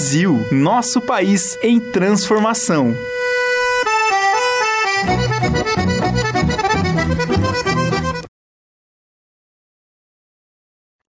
Brasil, 0.00 0.34
nosso 0.50 0.98
país 0.98 1.58
em 1.62 1.78
transformação. 1.78 2.94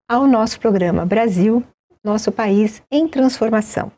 Ao 0.10 0.28
nosso 0.28 0.60
programa 0.60 1.06
Brasil, 1.06 1.64
nosso 2.04 2.34
país 2.34 2.84
em 2.92 3.08
transformação. 3.08 3.94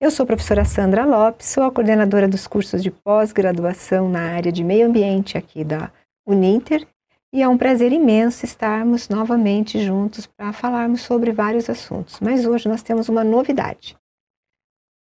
Eu 0.00 0.10
sou 0.10 0.24
a 0.24 0.28
professora 0.28 0.64
Sandra 0.64 1.04
Lopes, 1.04 1.46
sou 1.48 1.64
a 1.64 1.70
coordenadora 1.70 2.26
dos 2.26 2.46
cursos 2.46 2.82
de 2.82 2.90
pós-graduação 2.90 4.08
na 4.08 4.32
área 4.32 4.50
de 4.50 4.64
meio 4.64 4.86
ambiente 4.86 5.36
aqui 5.36 5.62
da 5.62 5.92
Uninter 6.26 6.86
e 7.30 7.42
é 7.42 7.46
um 7.46 7.58
prazer 7.58 7.92
imenso 7.92 8.46
estarmos 8.46 9.06
novamente 9.10 9.78
juntos 9.84 10.26
para 10.26 10.50
falarmos 10.50 11.02
sobre 11.02 11.30
vários 11.30 11.68
assuntos. 11.68 12.18
Mas 12.20 12.46
hoje 12.46 12.70
nós 12.70 12.82
temos 12.82 13.10
uma 13.10 13.22
novidade. 13.22 13.99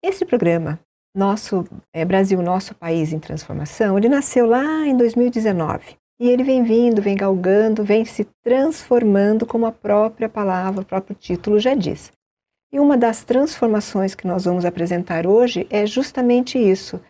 Esse 0.03 0.25
programa, 0.25 0.79
nosso 1.15 1.65
é, 1.93 2.05
Brasil, 2.05 2.41
nosso 2.43 2.75
país 2.75 3.13
em 3.13 3.19
transformação, 3.19 3.97
ele 3.97 4.09
nasceu 4.09 4.47
lá 4.47 4.87
em 4.87 4.97
2019 4.97 5.97
e 6.21 6.29
ele 6.29 6.43
vem 6.43 6.63
vindo, 6.63 7.03
vem 7.03 7.17
galgando, 7.17 7.85
vem 7.85 8.05
se 8.05 8.25
transformando, 8.43 9.47
como 9.47 9.67
a 9.67 9.73
própria 9.73 10.29
palavra, 10.29 10.83
o 10.83 10.87
próprio 10.87 11.17
título 11.17 11.59
já 11.59 11.75
diz. 11.75 12.13
E 12.73 12.79
uma 12.79 12.97
das 12.97 13.25
transformações 13.25 14.15
que 14.15 14.27
nós 14.27 14.45
vamos 14.45 14.65
apresentar 14.65 15.27
hoje 15.27 15.67
é 15.71 15.87
justamente 15.87 16.59
isso. 16.59 17.01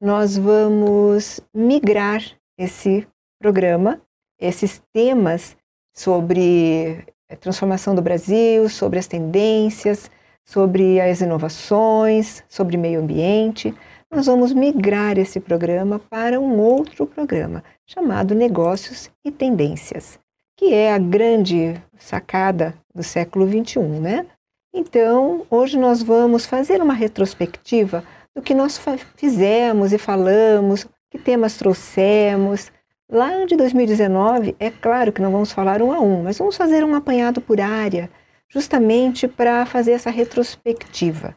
Nós 0.00 0.36
vamos 0.36 1.40
migrar 1.54 2.22
esse 2.58 3.06
programa 3.38 4.00
esses 4.38 4.82
temas 4.92 5.56
sobre 5.94 7.04
a 7.30 7.34
eh, 7.34 7.36
transformação 7.36 7.94
do 7.94 8.02
Brasil, 8.02 8.68
sobre 8.68 8.98
as 8.98 9.06
tendências, 9.06 10.10
sobre 10.46 11.00
as 11.00 11.20
inovações, 11.20 12.44
sobre 12.48 12.76
meio 12.76 13.00
ambiente. 13.00 13.74
Nós 14.10 14.26
vamos 14.26 14.52
migrar 14.52 15.18
esse 15.18 15.40
programa 15.40 15.98
para 15.98 16.40
um 16.40 16.58
outro 16.58 17.06
programa 17.06 17.64
chamado 17.84 18.34
Negócios 18.34 19.10
e 19.24 19.30
Tendências, 19.30 20.18
que 20.56 20.72
é 20.72 20.92
a 20.92 20.98
grande 20.98 21.74
sacada 21.98 22.74
do 22.94 23.02
século 23.02 23.46
XXI, 23.46 23.80
né? 24.00 24.26
Então, 24.72 25.44
hoje 25.50 25.78
nós 25.78 26.02
vamos 26.02 26.46
fazer 26.46 26.80
uma 26.80 26.94
retrospectiva 26.94 28.04
do 28.34 28.40
que 28.40 28.54
nós 28.54 28.80
fizemos 29.16 29.92
e 29.92 29.98
falamos, 29.98 30.86
que 31.10 31.18
temas 31.18 31.56
trouxemos, 31.56 32.70
Lá 33.08 33.44
de 33.44 33.54
2019, 33.54 34.56
é 34.58 34.68
claro 34.68 35.12
que 35.12 35.22
não 35.22 35.30
vamos 35.30 35.52
falar 35.52 35.80
um 35.80 35.92
a 35.92 36.00
um, 36.00 36.24
mas 36.24 36.38
vamos 36.38 36.56
fazer 36.56 36.82
um 36.82 36.92
apanhado 36.92 37.40
por 37.40 37.60
área, 37.60 38.10
justamente 38.48 39.26
para 39.26 39.66
fazer 39.66 39.92
essa 39.92 40.10
retrospectiva. 40.10 41.36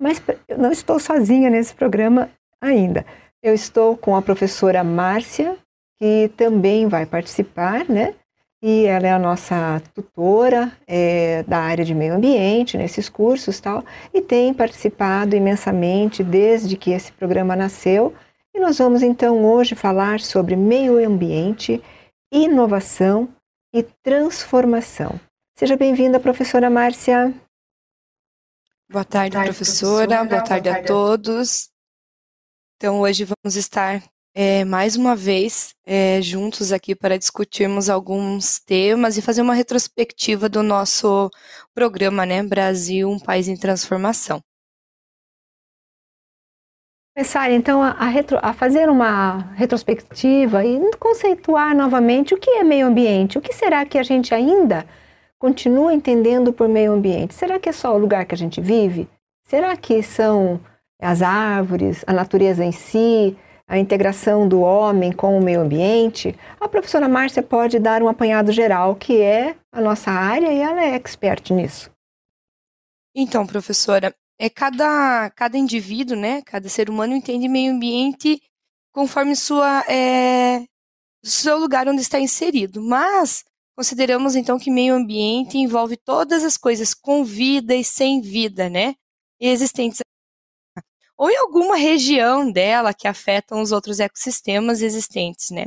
Mas 0.00 0.22
eu 0.48 0.58
não 0.58 0.72
estou 0.72 0.98
sozinha 0.98 1.50
nesse 1.50 1.74
programa 1.74 2.30
ainda. 2.60 3.04
Eu 3.42 3.54
estou 3.54 3.96
com 3.96 4.16
a 4.16 4.22
professora 4.22 4.82
Márcia, 4.82 5.56
que 5.98 6.30
também 6.36 6.88
vai 6.88 7.06
participar, 7.06 7.88
né? 7.88 8.14
E 8.62 8.86
ela 8.86 9.06
é 9.06 9.12
a 9.12 9.18
nossa 9.18 9.82
tutora 9.94 10.72
é, 10.86 11.42
da 11.42 11.58
área 11.58 11.84
de 11.84 11.94
meio 11.94 12.14
ambiente 12.14 12.78
nesses 12.78 13.10
cursos 13.10 13.60
tal, 13.60 13.84
e 14.12 14.22
tem 14.22 14.54
participado 14.54 15.36
imensamente 15.36 16.24
desde 16.24 16.76
que 16.76 16.90
esse 16.90 17.12
programa 17.12 17.54
nasceu 17.54 18.14
e 18.56 18.60
nós 18.60 18.78
vamos 18.78 19.02
então 19.02 19.44
hoje 19.44 19.74
falar 19.74 20.20
sobre 20.20 20.54
meio 20.54 21.04
ambiente, 21.04 21.82
inovação 22.32 23.28
e 23.74 23.82
transformação. 23.82 25.18
Seja 25.56 25.76
bem-vinda, 25.76 26.18
professora 26.18 26.68
Márcia. 26.68 27.32
Boa 28.90 29.04
tarde, 29.04 29.36
Boa 29.36 29.44
tarde 29.44 29.56
professora. 29.56 30.06
professora. 30.08 30.24
Boa 30.24 30.42
tarde 30.42 30.68
a 30.68 30.82
todos. 30.82 31.70
Então, 32.76 33.00
hoje 33.00 33.24
vamos 33.24 33.54
estar 33.54 34.02
é, 34.34 34.64
mais 34.64 34.96
uma 34.96 35.14
vez 35.14 35.72
é, 35.86 36.20
juntos 36.20 36.72
aqui 36.72 36.92
para 36.92 37.16
discutirmos 37.16 37.88
alguns 37.88 38.58
temas 38.58 39.16
e 39.16 39.22
fazer 39.22 39.42
uma 39.42 39.54
retrospectiva 39.54 40.48
do 40.48 40.60
nosso 40.60 41.30
programa, 41.72 42.26
né? 42.26 42.42
Brasil, 42.42 43.08
um 43.08 43.20
país 43.20 43.46
em 43.46 43.56
transformação 43.56 44.42
começar 47.16 47.48
então 47.52 47.80
a, 47.80 47.90
a, 47.90 48.08
retro, 48.08 48.40
a, 48.42 48.52
fazer 48.52 48.88
uma 48.90 49.52
retrospectiva 49.54 50.64
e 50.64 50.80
conceituar 50.96 51.72
novamente 51.72 52.34
o 52.34 52.36
que 52.36 52.50
é 52.50 52.64
meio 52.64 52.88
ambiente, 52.88 53.38
o 53.38 53.40
que 53.40 53.52
será 53.52 53.86
que 53.86 53.96
a 53.96 54.02
gente 54.02 54.34
ainda 54.34 54.84
continua 55.38 55.92
entendendo 55.92 56.52
por 56.52 56.68
meio 56.68 56.92
ambiente? 56.92 57.34
Será 57.34 57.58
que 57.58 57.68
é 57.68 57.72
só 57.72 57.94
o 57.94 57.98
lugar 57.98 58.24
que 58.24 58.34
a 58.34 58.38
gente 58.38 58.60
vive? 58.60 59.08
Será 59.46 59.76
que 59.76 60.02
são 60.02 60.60
as 61.00 61.22
árvores, 61.22 62.04
a 62.06 62.12
natureza 62.12 62.64
em 62.64 62.72
si, 62.72 63.36
a 63.66 63.78
integração 63.78 64.48
do 64.48 64.60
homem 64.60 65.12
com 65.12 65.38
o 65.38 65.42
meio 65.42 65.60
ambiente? 65.60 66.34
A 66.60 66.68
professora 66.68 67.08
Márcia 67.08 67.42
pode 67.42 67.78
dar 67.78 68.02
um 68.02 68.08
apanhado 68.08 68.52
geral, 68.52 68.96
que 68.96 69.20
é 69.20 69.56
a 69.72 69.80
nossa 69.80 70.10
área 70.10 70.52
e 70.52 70.60
ela 70.60 70.82
é 70.82 70.94
expert 70.94 71.50
nisso. 71.52 71.90
Então, 73.14 73.46
professora, 73.46 74.14
é 74.38 74.50
cada, 74.50 75.30
cada 75.30 75.56
indivíduo, 75.56 76.16
né, 76.16 76.42
cada 76.42 76.68
ser 76.68 76.90
humano 76.90 77.14
entende 77.14 77.48
meio 77.48 77.72
ambiente 77.72 78.42
conforme 78.92 79.36
sua, 79.36 79.84
é, 79.88 80.64
seu 81.22 81.58
lugar 81.58 81.88
onde 81.88 82.00
está 82.00 82.18
inserido. 82.18 82.82
Mas 82.82 83.44
consideramos 83.76 84.36
então 84.36 84.58
que 84.58 84.70
meio 84.70 84.94
ambiente 84.94 85.58
envolve 85.58 85.96
todas 85.96 86.44
as 86.44 86.56
coisas 86.56 86.94
com 86.94 87.24
vida 87.24 87.74
e 87.74 87.84
sem 87.84 88.20
vida, 88.20 88.68
né, 88.70 88.94
existentes 89.40 90.00
ou 91.16 91.30
em 91.30 91.36
alguma 91.36 91.76
região 91.76 92.50
dela 92.50 92.92
que 92.92 93.06
afetam 93.06 93.62
os 93.62 93.72
outros 93.72 94.00
ecossistemas 94.00 94.82
existentes, 94.82 95.50
né? 95.50 95.66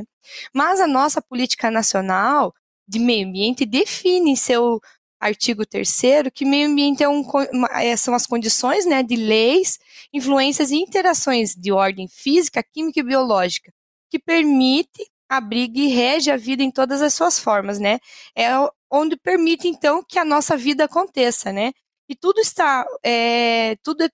Mas 0.54 0.80
a 0.80 0.86
nossa 0.86 1.22
política 1.22 1.70
nacional 1.70 2.52
de 2.86 2.98
meio 2.98 3.26
ambiente 3.26 3.64
define 3.64 4.36
seu 4.36 4.80
artigo 5.20 5.66
3 5.66 6.00
que 6.32 6.44
meio 6.44 6.68
ambiente 6.68 7.02
é 7.02 7.08
um, 7.08 7.24
é, 7.72 7.96
são 7.96 8.14
as 8.14 8.26
condições 8.26 8.86
né, 8.86 9.02
de 9.02 9.16
leis, 9.16 9.78
influências 10.12 10.70
e 10.70 10.76
interações 10.76 11.54
de 11.54 11.72
ordem 11.72 12.06
física, 12.08 12.62
química 12.62 13.00
e 13.00 13.02
biológica, 13.02 13.72
que 14.10 14.18
permite, 14.18 15.10
abriga 15.28 15.78
e 15.78 15.88
rege 15.88 16.30
a 16.30 16.36
vida 16.36 16.62
em 16.62 16.70
todas 16.70 17.02
as 17.02 17.14
suas 17.14 17.38
formas, 17.38 17.78
né? 17.78 17.98
É 18.36 18.48
onde 18.90 19.16
permite, 19.16 19.68
então, 19.68 20.02
que 20.08 20.18
a 20.18 20.24
nossa 20.24 20.56
vida 20.56 20.84
aconteça, 20.84 21.52
né? 21.52 21.72
E 22.08 22.16
tudo 22.16 22.40
está, 22.40 22.86
é, 23.04 23.76
tudo, 23.82 24.04
é, 24.04 24.08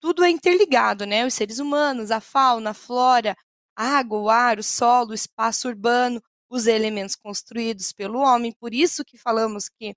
tudo 0.00 0.24
é 0.24 0.30
interligado, 0.30 1.04
né? 1.06 1.26
Os 1.26 1.34
seres 1.34 1.58
humanos, 1.58 2.10
a 2.10 2.20
fauna, 2.20 2.70
a 2.70 2.74
flora, 2.74 3.36
a 3.76 3.98
água, 3.98 4.18
o 4.20 4.30
ar, 4.30 4.58
o 4.58 4.62
solo, 4.62 5.10
o 5.10 5.14
espaço 5.14 5.68
urbano, 5.68 6.22
os 6.48 6.66
elementos 6.66 7.16
construídos 7.16 7.92
pelo 7.92 8.20
homem. 8.20 8.52
Por 8.60 8.74
isso 8.74 9.04
que 9.04 9.18
falamos 9.18 9.68
que 9.68 9.94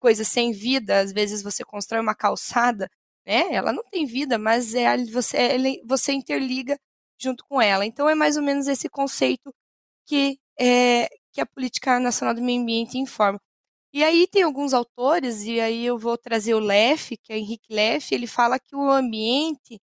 coisa 0.00 0.24
sem 0.24 0.52
vida, 0.52 1.00
às 1.00 1.12
vezes 1.12 1.42
você 1.42 1.64
constrói 1.64 2.00
uma 2.02 2.14
calçada, 2.14 2.88
né? 3.26 3.52
Ela 3.54 3.72
não 3.72 3.84
tem 3.90 4.06
vida, 4.06 4.38
mas 4.38 4.74
é 4.74 4.96
você, 5.06 5.80
você 5.86 6.12
interliga 6.12 6.76
junto 7.18 7.44
com 7.48 7.60
ela. 7.62 7.86
Então 7.86 8.08
é 8.08 8.14
mais 8.14 8.36
ou 8.36 8.42
menos 8.42 8.66
esse 8.68 8.88
conceito 8.88 9.52
que 10.06 10.38
é, 10.58 11.08
que 11.32 11.40
a 11.40 11.46
política 11.46 11.98
nacional 12.00 12.34
do 12.34 12.42
meio 12.42 12.60
ambiente 12.60 12.98
informa. 12.98 13.40
E 13.92 14.04
aí 14.04 14.26
tem 14.26 14.42
alguns 14.42 14.72
autores, 14.72 15.42
e 15.42 15.60
aí 15.60 15.84
eu 15.84 15.98
vou 15.98 16.16
trazer 16.16 16.54
o 16.54 16.60
Leff, 16.60 17.16
que 17.16 17.32
é 17.32 17.38
Henrique 17.38 17.72
Leff, 17.72 18.14
ele 18.14 18.26
fala 18.26 18.58
que 18.58 18.76
o 18.76 18.90
ambiente 18.90 19.80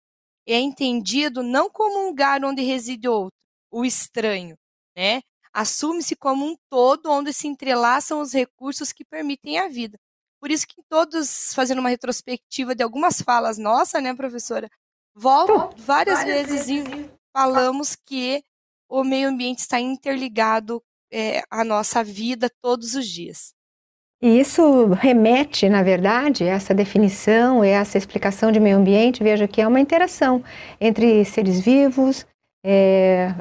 é 0.46 0.58
entendido 0.60 1.42
não 1.42 1.68
como 1.68 2.04
um 2.04 2.06
lugar 2.08 2.44
onde 2.44 2.62
reside 2.62 3.08
outro, 3.08 3.36
o 3.70 3.84
estranho, 3.84 4.56
né? 4.96 5.22
Assume-se 5.52 6.14
como 6.14 6.46
um 6.46 6.56
todo 6.70 7.10
onde 7.10 7.32
se 7.32 7.48
entrelaçam 7.48 8.20
os 8.20 8.32
recursos 8.32 8.92
que 8.92 9.04
permitem 9.04 9.58
a 9.58 9.68
vida. 9.68 9.98
Por 10.40 10.50
isso 10.50 10.66
que 10.68 10.82
todos, 10.88 11.52
fazendo 11.54 11.80
uma 11.80 11.88
retrospectiva 11.88 12.74
de 12.74 12.82
algumas 12.82 13.20
falas 13.20 13.58
nossa, 13.58 14.00
né, 14.00 14.14
professora, 14.14 14.70
voltam 15.14 15.70
várias, 15.78 16.18
várias 16.18 16.24
vezes, 16.48 16.66
vezes 16.66 16.86
e 16.86 17.10
falamos 17.32 17.96
que 17.96 18.44
o 18.88 19.04
meio 19.04 19.28
ambiente 19.28 19.60
está 19.60 19.80
interligado 19.80 20.82
é, 21.12 21.42
à 21.50 21.64
nossa 21.64 22.02
vida 22.02 22.50
todos 22.62 22.94
os 22.94 23.06
dias. 23.06 23.54
E 24.22 24.40
isso 24.40 24.86
remete, 24.94 25.68
na 25.68 25.82
verdade, 25.82 26.44
essa 26.44 26.72
definição 26.72 27.62
essa 27.62 27.98
explicação 27.98 28.50
de 28.50 28.58
meio 28.58 28.78
ambiente, 28.78 29.22
veja 29.22 29.46
que 29.46 29.60
é 29.60 29.68
uma 29.68 29.80
interação 29.80 30.42
entre 30.80 31.22
seres 31.24 31.60
vivos, 31.60 32.26
é, 32.64 33.34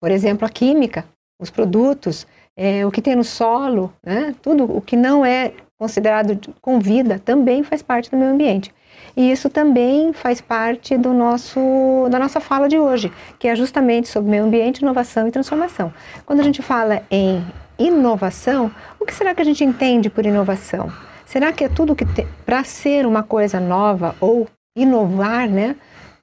por 0.00 0.10
exemplo, 0.10 0.46
a 0.46 0.50
química, 0.50 1.04
os 1.40 1.50
produtos, 1.50 2.26
é, 2.56 2.86
o 2.86 2.90
que 2.90 3.02
tem 3.02 3.16
no 3.16 3.24
solo, 3.24 3.92
né, 4.04 4.34
tudo 4.40 4.64
o 4.64 4.80
que 4.80 4.96
não 4.96 5.24
é 5.24 5.52
considerado 5.78 6.38
com 6.60 6.78
vida 6.80 7.18
também 7.18 7.62
faz 7.62 7.82
parte 7.82 8.10
do 8.10 8.16
meio 8.16 8.32
ambiente. 8.32 8.72
E 9.18 9.32
isso 9.32 9.50
também 9.50 10.12
faz 10.12 10.40
parte 10.40 10.96
do 10.96 11.12
nosso, 11.12 12.06
da 12.08 12.20
nossa 12.20 12.38
fala 12.38 12.68
de 12.68 12.78
hoje, 12.78 13.12
que 13.36 13.48
é 13.48 13.56
justamente 13.56 14.06
sobre 14.06 14.30
meio 14.30 14.44
ambiente, 14.44 14.78
inovação 14.78 15.26
e 15.26 15.32
transformação. 15.32 15.92
Quando 16.24 16.38
a 16.38 16.44
gente 16.44 16.62
fala 16.62 17.02
em 17.10 17.44
inovação, 17.76 18.70
o 19.00 19.04
que 19.04 19.12
será 19.12 19.34
que 19.34 19.42
a 19.42 19.44
gente 19.44 19.64
entende 19.64 20.08
por 20.08 20.24
inovação? 20.24 20.88
Será 21.26 21.52
que 21.52 21.64
é 21.64 21.68
tudo 21.68 21.96
que 21.96 22.06
para 22.46 22.62
ser 22.62 23.04
uma 23.04 23.24
coisa 23.24 23.58
nova 23.58 24.14
ou 24.20 24.46
inovar, 24.76 25.48
né? 25.48 25.74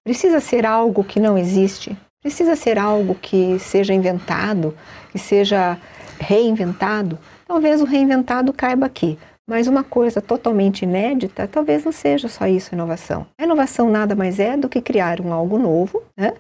Precisa 0.02 0.40
ser 0.40 0.66
algo 0.66 1.04
que 1.04 1.20
não 1.20 1.38
existe, 1.38 1.98
precisa 2.24 2.56
ser 2.56 2.80
algo 2.80 3.14
que 3.14 3.60
seja 3.60 3.94
inventado, 3.94 4.74
que 5.12 5.20
seja 5.20 5.78
reinventado. 6.18 7.20
Talvez 7.46 7.82
o 7.82 7.86
reinventado 7.86 8.54
caiba 8.54 8.86
aqui, 8.86 9.20
mas 9.48 9.68
uma 9.68 9.84
coisa 9.84 10.22
totalmente 10.22 10.84
inédita, 10.84 11.48
talvez 11.48 11.86
não 11.86 11.92
seja 11.92 12.28
só 12.28 12.48
isso 12.48 12.70
a 12.72 12.76
inovação. 12.76 13.28
A 13.38 13.44
inovação 13.44 13.90
nada 13.90 14.16
mais 14.16 14.40
é 14.40 14.58
do 14.58 14.70
que 14.70 14.82
criar 14.82 15.22
um 15.22 15.32
algo 15.32 15.58
novo, 15.58 16.04
né? 16.18 16.34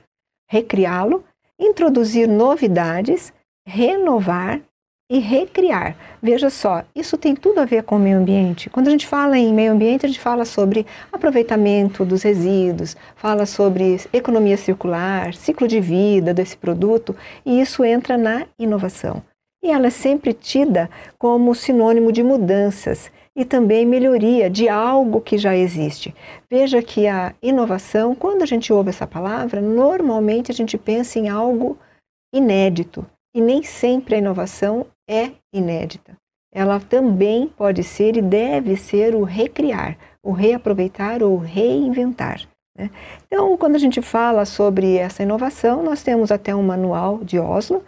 recriá-lo, 0.50 1.24
introduzir 1.60 2.28
novidades, 2.28 3.34
renovar 3.68 4.62
e 5.10 5.20
recriar. 5.20 5.96
Veja 6.22 6.50
só, 6.50 6.84
isso 6.96 7.18
tem 7.18 7.36
tudo 7.36 7.60
a 7.60 7.66
ver 7.66 7.84
com 7.84 7.96
o 7.96 8.00
meio 8.00 8.18
ambiente. 8.18 8.70
Quando 8.70 8.88
a 8.88 8.92
gente 8.92 9.06
fala 9.06 9.38
em 9.38 9.54
meio 9.54 9.72
ambiente, 9.72 10.06
a 10.06 10.10
gente 10.10 10.20
fala 10.20 10.46
sobre 10.46 10.86
aproveitamento 11.12 12.04
dos 12.04 12.24
resíduos, 12.24 12.98
fala 13.16 13.46
sobre 13.46 14.00
economia 14.12 14.58
circular, 14.58 15.34
ciclo 15.36 15.68
de 15.68 15.80
vida 15.80 16.34
desse 16.34 16.58
produto, 16.58 17.16
e 17.46 17.62
isso 17.62 17.84
entra 17.84 18.18
na 18.18 18.48
inovação. 18.58 19.22
E 19.66 19.72
ela 19.72 19.88
é 19.88 19.90
sempre 19.90 20.32
tida 20.32 20.88
como 21.18 21.56
sinônimo 21.56 22.12
de 22.12 22.22
mudanças 22.22 23.12
e 23.36 23.44
também 23.44 23.84
melhoria 23.84 24.48
de 24.48 24.70
algo 24.70 25.20
que 25.20 25.40
já 25.40 25.58
existe. 25.58 26.14
Veja 26.48 26.84
que 26.84 27.08
a 27.08 27.34
inovação, 27.42 28.14
quando 28.14 28.44
a 28.44 28.46
gente 28.46 28.72
ouve 28.72 28.90
essa 28.90 29.08
palavra, 29.08 29.60
normalmente 29.60 30.52
a 30.52 30.54
gente 30.54 30.78
pensa 30.78 31.18
em 31.18 31.30
algo 31.30 31.80
inédito. 32.32 33.04
E 33.34 33.42
nem 33.42 33.64
sempre 33.64 34.14
a 34.14 34.18
inovação 34.20 34.86
é 35.10 35.32
inédita. 35.52 36.16
Ela 36.54 36.80
também 36.80 37.48
pode 37.48 37.84
ser 37.84 38.16
e 38.16 38.22
deve 38.22 38.78
ser 38.78 39.16
o 39.16 39.24
recriar, 39.24 39.98
o 40.24 40.32
reaproveitar 40.32 41.24
ou 41.24 41.40
reinventar. 41.40 42.48
Né? 42.78 42.92
Então, 43.26 43.58
quando 43.58 43.74
a 43.74 43.80
gente 43.80 44.00
fala 44.00 44.46
sobre 44.46 44.96
essa 44.96 45.24
inovação, 45.24 45.82
nós 45.82 46.04
temos 46.04 46.32
até 46.32 46.56
um 46.56 46.62
manual 46.62 47.24
de 47.24 47.40
Oslo, 47.40 47.84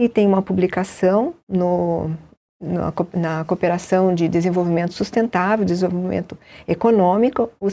que 0.00 0.08
tem 0.08 0.26
uma 0.26 0.40
publicação 0.40 1.34
no, 1.46 2.10
na, 2.58 2.90
na 3.12 3.44
Cooperação 3.44 4.14
de 4.14 4.28
Desenvolvimento 4.28 4.94
Sustentável, 4.94 5.62
Desenvolvimento 5.62 6.38
Econômico, 6.66 7.50
o 7.60 7.68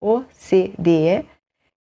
OCDE, 0.00 1.24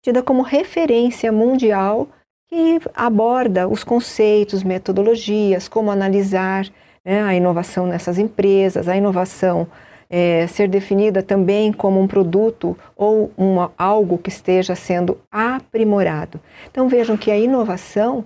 tida 0.02 0.24
como 0.24 0.42
referência 0.42 1.32
mundial 1.32 2.08
que 2.50 2.80
aborda 2.96 3.68
os 3.68 3.84
conceitos, 3.84 4.64
metodologias, 4.64 5.68
como 5.68 5.92
analisar 5.92 6.66
né, 7.06 7.22
a 7.22 7.36
inovação 7.36 7.86
nessas 7.86 8.18
empresas, 8.18 8.88
a 8.88 8.98
inovação 8.98 9.68
é, 10.10 10.48
ser 10.48 10.68
definida 10.68 11.22
também 11.22 11.72
como 11.72 12.02
um 12.02 12.08
produto 12.08 12.76
ou 12.96 13.32
uma, 13.38 13.72
algo 13.78 14.18
que 14.18 14.30
esteja 14.30 14.74
sendo 14.74 15.20
aprimorado. 15.32 16.40
Então 16.72 16.90
vejam 16.90 17.16
que 17.16 17.30
a 17.30 17.38
inovação, 17.38 18.26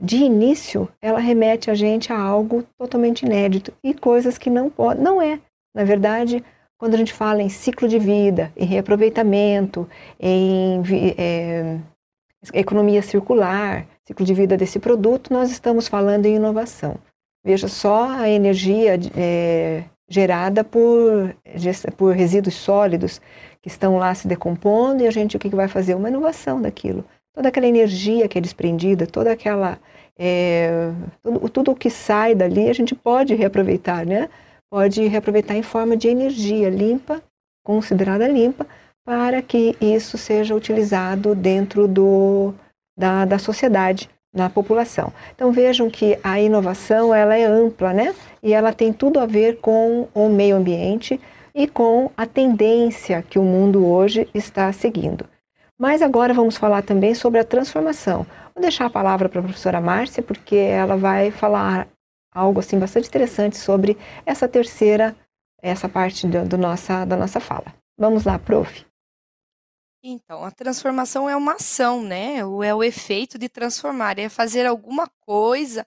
de 0.00 0.16
início, 0.16 0.88
ela 1.02 1.18
remete 1.18 1.70
a 1.70 1.74
gente 1.74 2.12
a 2.12 2.18
algo 2.18 2.64
totalmente 2.78 3.26
inédito 3.26 3.72
e 3.84 3.92
coisas 3.92 4.38
que 4.38 4.48
não 4.48 4.70
pode, 4.70 5.00
não 5.00 5.20
é. 5.20 5.38
Na 5.74 5.84
verdade, 5.84 6.42
quando 6.78 6.94
a 6.94 6.96
gente 6.96 7.12
fala 7.12 7.42
em 7.42 7.50
ciclo 7.50 7.86
de 7.86 7.98
vida, 7.98 8.50
em 8.56 8.64
reaproveitamento, 8.64 9.86
em 10.18 10.82
é, 11.18 11.78
economia 12.54 13.02
circular, 13.02 13.86
ciclo 14.06 14.24
de 14.24 14.32
vida 14.32 14.56
desse 14.56 14.78
produto, 14.78 15.32
nós 15.32 15.50
estamos 15.50 15.86
falando 15.86 16.24
em 16.24 16.36
inovação. 16.36 16.96
Veja 17.44 17.68
só 17.68 18.08
a 18.08 18.28
energia 18.28 18.98
é, 19.14 19.84
gerada 20.08 20.64
por, 20.64 21.36
por 21.96 22.14
resíduos 22.14 22.54
sólidos 22.54 23.20
que 23.62 23.68
estão 23.68 23.98
lá 23.98 24.14
se 24.14 24.26
decompondo 24.26 25.02
e 25.02 25.06
a 25.06 25.10
gente 25.10 25.36
o 25.36 25.38
que 25.38 25.48
vai 25.50 25.68
fazer? 25.68 25.94
Uma 25.94 26.08
inovação 26.08 26.60
daquilo. 26.60 27.04
Toda 27.34 27.48
aquela 27.48 27.66
energia 27.66 28.28
que 28.28 28.38
é 28.38 28.40
desprendida, 28.40 29.06
toda 29.06 29.32
aquela 29.32 29.78
é, 30.18 30.92
tudo, 31.22 31.48
tudo 31.48 31.70
o 31.70 31.76
que 31.76 31.88
sai 31.88 32.34
dali 32.34 32.68
a 32.68 32.74
gente 32.74 32.94
pode 32.94 33.34
reaproveitar, 33.34 34.04
né? 34.04 34.28
Pode 34.70 35.06
reaproveitar 35.06 35.56
em 35.56 35.62
forma 35.62 35.96
de 35.96 36.08
energia 36.08 36.68
limpa, 36.68 37.22
considerada 37.64 38.28
limpa, 38.28 38.66
para 39.04 39.40
que 39.40 39.74
isso 39.80 40.18
seja 40.18 40.54
utilizado 40.54 41.34
dentro 41.34 41.88
do, 41.88 42.52
da, 42.96 43.24
da 43.24 43.38
sociedade, 43.38 44.10
na 44.32 44.48
população. 44.48 45.12
Então 45.34 45.50
vejam 45.50 45.90
que 45.90 46.18
a 46.22 46.40
inovação 46.40 47.14
ela 47.14 47.36
é 47.36 47.44
ampla, 47.44 47.92
né? 47.92 48.14
E 48.42 48.52
ela 48.52 48.72
tem 48.72 48.92
tudo 48.92 49.18
a 49.18 49.26
ver 49.26 49.56
com 49.56 50.06
o 50.14 50.28
meio 50.28 50.56
ambiente 50.56 51.20
e 51.54 51.66
com 51.66 52.10
a 52.16 52.26
tendência 52.26 53.22
que 53.22 53.38
o 53.38 53.42
mundo 53.42 53.86
hoje 53.86 54.28
está 54.34 54.72
seguindo. 54.72 55.24
Mas 55.80 56.02
agora 56.02 56.34
vamos 56.34 56.58
falar 56.58 56.82
também 56.82 57.14
sobre 57.14 57.40
a 57.40 57.44
transformação. 57.44 58.26
Vou 58.54 58.60
deixar 58.60 58.84
a 58.84 58.90
palavra 58.90 59.30
para 59.30 59.40
a 59.40 59.42
professora 59.42 59.80
Márcia, 59.80 60.22
porque 60.22 60.54
ela 60.54 60.94
vai 60.94 61.30
falar 61.30 61.88
algo 62.30 62.60
assim 62.60 62.78
bastante 62.78 63.08
interessante 63.08 63.56
sobre 63.56 63.96
essa 64.26 64.46
terceira, 64.46 65.16
essa 65.62 65.88
parte 65.88 66.26
do, 66.26 66.46
do 66.46 66.58
nossa, 66.58 67.06
da 67.06 67.16
nossa 67.16 67.40
fala. 67.40 67.74
Vamos 67.98 68.24
lá, 68.24 68.38
prof. 68.38 68.84
Então, 70.04 70.44
a 70.44 70.50
transformação 70.50 71.30
é 71.30 71.34
uma 71.34 71.54
ação, 71.54 72.02
né? 72.02 72.36
É 72.36 72.74
o 72.74 72.84
efeito 72.84 73.38
de 73.38 73.48
transformar, 73.48 74.18
é 74.18 74.28
fazer 74.28 74.66
alguma 74.66 75.08
coisa 75.26 75.86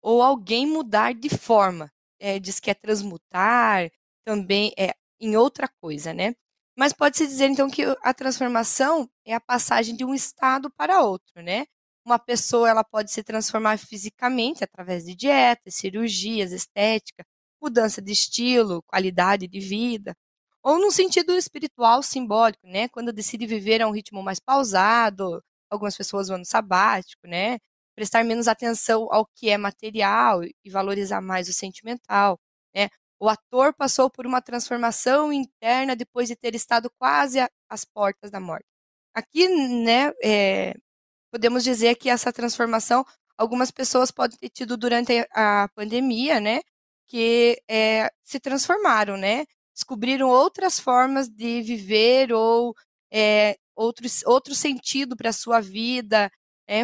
ou 0.00 0.22
alguém 0.22 0.68
mudar 0.68 1.14
de 1.14 1.28
forma. 1.28 1.90
É, 2.20 2.38
diz 2.38 2.60
que 2.60 2.70
é 2.70 2.74
transmutar, 2.74 3.90
também 4.24 4.72
é 4.78 4.94
em 5.20 5.36
outra 5.36 5.66
coisa, 5.66 6.14
né? 6.14 6.36
Mas 6.76 6.92
pode-se 6.92 7.26
dizer, 7.26 7.46
então, 7.50 7.68
que 7.70 7.82
a 8.02 8.14
transformação 8.14 9.08
é 9.26 9.34
a 9.34 9.40
passagem 9.40 9.94
de 9.96 10.04
um 10.04 10.14
estado 10.14 10.70
para 10.70 11.02
outro, 11.02 11.42
né? 11.42 11.66
Uma 12.04 12.18
pessoa 12.18 12.68
ela 12.68 12.82
pode 12.84 13.12
se 13.12 13.22
transformar 13.22 13.78
fisicamente 13.78 14.64
através 14.64 15.04
de 15.04 15.14
dietas, 15.14 15.74
cirurgias, 15.76 16.50
estética, 16.52 17.24
mudança 17.62 18.00
de 18.02 18.10
estilo, 18.12 18.82
qualidade 18.86 19.46
de 19.46 19.60
vida 19.60 20.14
ou 20.62 20.78
no 20.78 20.90
sentido 20.92 21.32
espiritual 21.34 22.02
simbólico, 22.02 22.66
né? 22.66 22.88
Quando 22.88 23.12
decide 23.12 23.46
viver 23.46 23.82
a 23.82 23.88
um 23.88 23.90
ritmo 23.92 24.22
mais 24.22 24.38
pausado, 24.40 25.42
algumas 25.70 25.96
pessoas 25.96 26.28
vão 26.28 26.38
no 26.38 26.44
sabático, 26.46 27.26
né? 27.26 27.58
Prestar 27.96 28.24
menos 28.24 28.48
atenção 28.48 29.08
ao 29.12 29.26
que 29.36 29.50
é 29.50 29.58
material 29.58 30.42
e 30.44 30.70
valorizar 30.70 31.20
mais 31.20 31.48
o 31.48 31.52
sentimental, 31.52 32.38
né? 32.74 32.88
O 33.22 33.28
ator 33.28 33.72
passou 33.72 34.10
por 34.10 34.26
uma 34.26 34.42
transformação 34.42 35.32
interna 35.32 35.94
depois 35.94 36.26
de 36.26 36.34
ter 36.34 36.56
estado 36.56 36.90
quase 36.98 37.38
às 37.68 37.84
portas 37.84 38.32
da 38.32 38.40
morte. 38.40 38.66
Aqui, 39.14 39.46
né, 39.46 40.10
é, 40.24 40.74
podemos 41.30 41.62
dizer 41.62 41.94
que 41.96 42.10
essa 42.10 42.32
transformação 42.32 43.04
algumas 43.38 43.70
pessoas 43.70 44.10
podem 44.10 44.36
ter 44.38 44.50
tido 44.50 44.76
durante 44.76 45.24
a 45.32 45.68
pandemia, 45.76 46.40
né, 46.40 46.62
que 47.08 47.62
é, 47.70 48.10
se 48.24 48.40
transformaram, 48.40 49.16
né, 49.16 49.46
descobriram 49.72 50.28
outras 50.28 50.80
formas 50.80 51.28
de 51.28 51.62
viver 51.62 52.32
ou 52.32 52.74
é, 53.12 53.56
outro, 53.76 54.54
sentido 54.56 55.16
para 55.16 55.30
a 55.30 55.32
sua 55.32 55.60
vida. 55.60 56.28
É, 56.68 56.82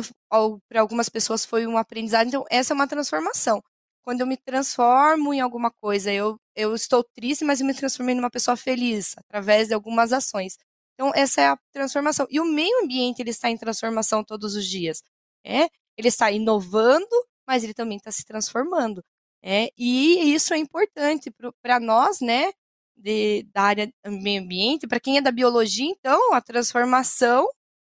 para 0.69 0.81
algumas 0.81 1.09
pessoas 1.09 1.45
foi 1.45 1.67
um 1.67 1.77
aprendizado. 1.77 2.29
Então, 2.29 2.45
essa 2.49 2.73
é 2.73 2.77
uma 2.77 2.87
transformação. 2.87 3.61
Quando 4.09 4.23
eu 4.23 4.27
me 4.27 4.39
transformo 4.39 5.35
em 5.35 5.41
alguma 5.43 5.71
coisa, 5.71 6.11
eu, 6.11 6.41
eu 6.57 6.75
estou 6.75 7.05
triste, 7.05 7.45
mas 7.45 7.61
eu 7.61 7.67
me 7.67 7.75
transformei 7.75 8.15
numa 8.15 8.31
pessoa 8.31 8.57
feliz 8.57 9.15
através 9.19 9.69
de 9.69 9.75
algumas 9.75 10.15
ações. 10.15 10.57
Então, 10.95 11.13
essa 11.15 11.43
é 11.43 11.49
a 11.49 11.59
transformação. 11.71 12.27
E 12.31 12.41
o 12.41 12.45
meio 12.47 12.83
ambiente 12.83 13.21
ele 13.21 13.29
está 13.29 13.51
em 13.51 13.59
transformação 13.59 14.25
todos 14.25 14.57
os 14.57 14.67
dias. 14.67 15.03
É? 15.45 15.69
Ele 15.95 16.09
está 16.09 16.31
inovando, 16.31 17.07
mas 17.47 17.63
ele 17.63 17.75
também 17.75 17.99
está 17.99 18.11
se 18.11 18.25
transformando. 18.25 19.05
É? 19.43 19.69
E 19.77 20.33
isso 20.35 20.55
é 20.55 20.57
importante 20.57 21.31
para 21.61 21.79
nós, 21.79 22.23
né? 22.23 22.51
de, 22.97 23.43
da 23.53 23.61
área 23.61 23.93
meio 24.07 24.43
ambiente, 24.43 24.87
para 24.87 25.01
quem 25.01 25.19
é 25.19 25.21
da 25.21 25.31
biologia, 25.31 25.85
então, 25.85 26.33
a 26.33 26.41
transformação 26.41 27.47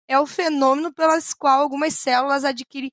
é 0.08 0.18
o 0.18 0.26
fenômeno 0.26 0.94
pelas 0.94 1.34
qual 1.34 1.60
algumas 1.60 1.92
células 1.92 2.42
adquirem 2.42 2.90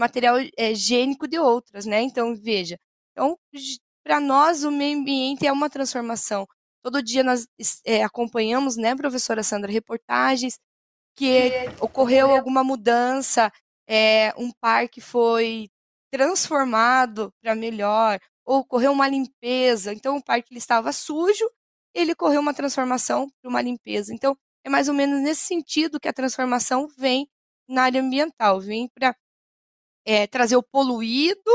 material 0.00 0.36
é, 0.56 0.74
gênico 0.74 1.28
de 1.28 1.38
outras, 1.38 1.84
né? 1.86 2.00
Então, 2.02 2.34
veja. 2.34 2.78
Então, 3.12 3.38
para 4.02 4.18
nós, 4.20 4.64
o 4.64 4.70
meio 4.70 4.98
ambiente 4.98 5.46
é 5.46 5.52
uma 5.52 5.68
transformação. 5.70 6.46
Todo 6.82 7.02
dia 7.02 7.22
nós 7.22 7.46
é, 7.84 8.02
acompanhamos, 8.02 8.76
né, 8.76 8.96
professora 8.96 9.42
Sandra, 9.42 9.70
reportagens 9.70 10.58
que 11.14 11.50
ocorreu 11.80 12.30
alguma 12.30 12.64
mudança, 12.64 13.52
é, 13.86 14.32
um 14.38 14.50
parque 14.60 15.00
foi 15.00 15.68
transformado 16.10 17.32
para 17.42 17.54
melhor, 17.54 18.18
ou 18.44 18.64
correu 18.64 18.92
uma 18.92 19.08
limpeza. 19.08 19.92
Então, 19.92 20.16
o 20.16 20.24
parque 20.24 20.52
ele 20.52 20.58
estava 20.58 20.92
sujo, 20.92 21.44
ele 21.94 22.14
correu 22.14 22.40
uma 22.40 22.54
transformação 22.54 23.30
para 23.42 23.50
uma 23.50 23.60
limpeza. 23.60 24.14
Então, 24.14 24.36
é 24.64 24.70
mais 24.70 24.88
ou 24.88 24.94
menos 24.94 25.20
nesse 25.22 25.42
sentido 25.42 26.00
que 26.00 26.08
a 26.08 26.12
transformação 26.12 26.88
vem 26.96 27.28
na 27.68 27.82
área 27.84 28.00
ambiental, 28.00 28.60
vem 28.60 28.88
para 28.88 29.14
é, 30.04 30.26
trazer 30.26 30.56
o 30.56 30.62
poluído, 30.62 31.50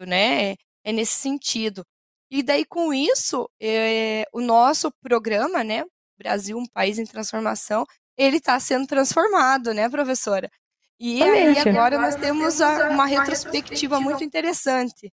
né? 0.00 0.52
É 0.84 0.92
nesse 0.92 1.14
sentido. 1.14 1.84
E 2.30 2.42
daí, 2.42 2.64
com 2.64 2.92
isso, 2.92 3.48
é, 3.60 4.24
o 4.32 4.40
nosso 4.40 4.90
programa, 5.02 5.62
né? 5.64 5.84
Brasil, 6.18 6.58
um 6.58 6.66
país 6.66 6.98
em 6.98 7.06
transformação, 7.06 7.86
ele 8.16 8.36
está 8.36 8.58
sendo 8.60 8.86
transformado, 8.86 9.72
né, 9.74 9.88
professora? 9.88 10.50
E 10.98 11.22
aí 11.22 11.58
agora 11.58 11.98
nós 11.98 12.14
temos 12.14 12.60
uma 12.60 13.06
retrospectiva 13.06 14.00
muito 14.00 14.22
interessante 14.22 15.12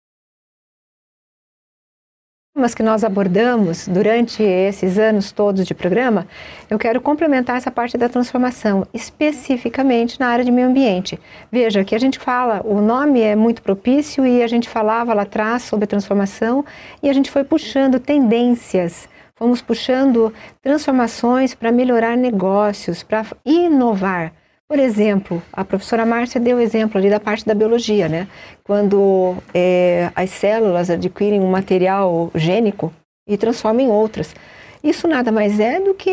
temas 2.59 2.75
que 2.75 2.83
nós 2.83 3.05
abordamos 3.05 3.87
durante 3.87 4.43
esses 4.43 4.97
anos 4.99 5.31
todos 5.31 5.65
de 5.65 5.73
programa, 5.73 6.27
eu 6.69 6.77
quero 6.77 6.99
complementar 6.99 7.55
essa 7.55 7.71
parte 7.71 7.97
da 7.97 8.09
transformação, 8.09 8.85
especificamente 8.93 10.19
na 10.19 10.27
área 10.27 10.43
de 10.43 10.51
meio 10.51 10.67
ambiente. 10.67 11.17
Veja 11.49 11.85
que 11.85 11.95
a 11.95 11.97
gente 11.97 12.19
fala, 12.19 12.61
o 12.65 12.81
nome 12.81 13.21
é 13.21 13.33
muito 13.33 13.61
propício 13.61 14.27
e 14.27 14.43
a 14.43 14.47
gente 14.47 14.67
falava 14.67 15.13
lá 15.13 15.21
atrás 15.21 15.63
sobre 15.63 15.87
transformação 15.87 16.65
e 17.01 17.09
a 17.09 17.13
gente 17.13 17.31
foi 17.31 17.45
puxando 17.45 17.97
tendências, 17.97 19.07
fomos 19.37 19.61
puxando 19.61 20.33
transformações 20.61 21.55
para 21.55 21.71
melhorar 21.71 22.17
negócios, 22.17 23.03
para 23.03 23.25
inovar. 23.45 24.33
Por 24.69 24.77
exemplo, 24.77 25.41
a 25.51 25.65
professora 25.65 26.05
Márcia 26.05 26.39
deu 26.39 26.59
exemplo 26.59 26.99
ali 26.99 27.09
da 27.09 27.19
parte 27.19 27.43
da 27.43 27.55
biologia, 27.55 28.07
né? 28.07 28.27
Quando 28.63 29.35
é, 29.51 30.11
as 30.15 30.29
células 30.29 30.91
adquirem 30.91 31.41
um 31.41 31.49
material 31.49 32.29
gênico 32.35 32.93
e 33.27 33.35
transformam 33.35 33.87
em 33.87 33.89
outras. 33.89 34.35
Isso 34.83 35.07
nada 35.07 35.31
mais 35.31 35.59
é 35.59 35.79
do 35.79 35.95
que 35.95 36.11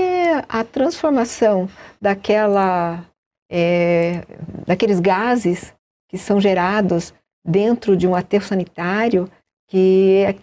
a 0.49 0.65
transformação 0.65 1.69
daquela, 2.01 3.05
é, 3.53 4.23
daqueles 4.67 5.01
gases 5.01 5.75
que 6.09 6.17
são 6.17 6.41
gerados 6.41 7.13
dentro 7.47 7.95
de 7.95 8.09
um 8.09 8.15
aterro 8.15 8.45
sanitário 8.45 9.31
que 9.69 10.25
é 10.25 10.35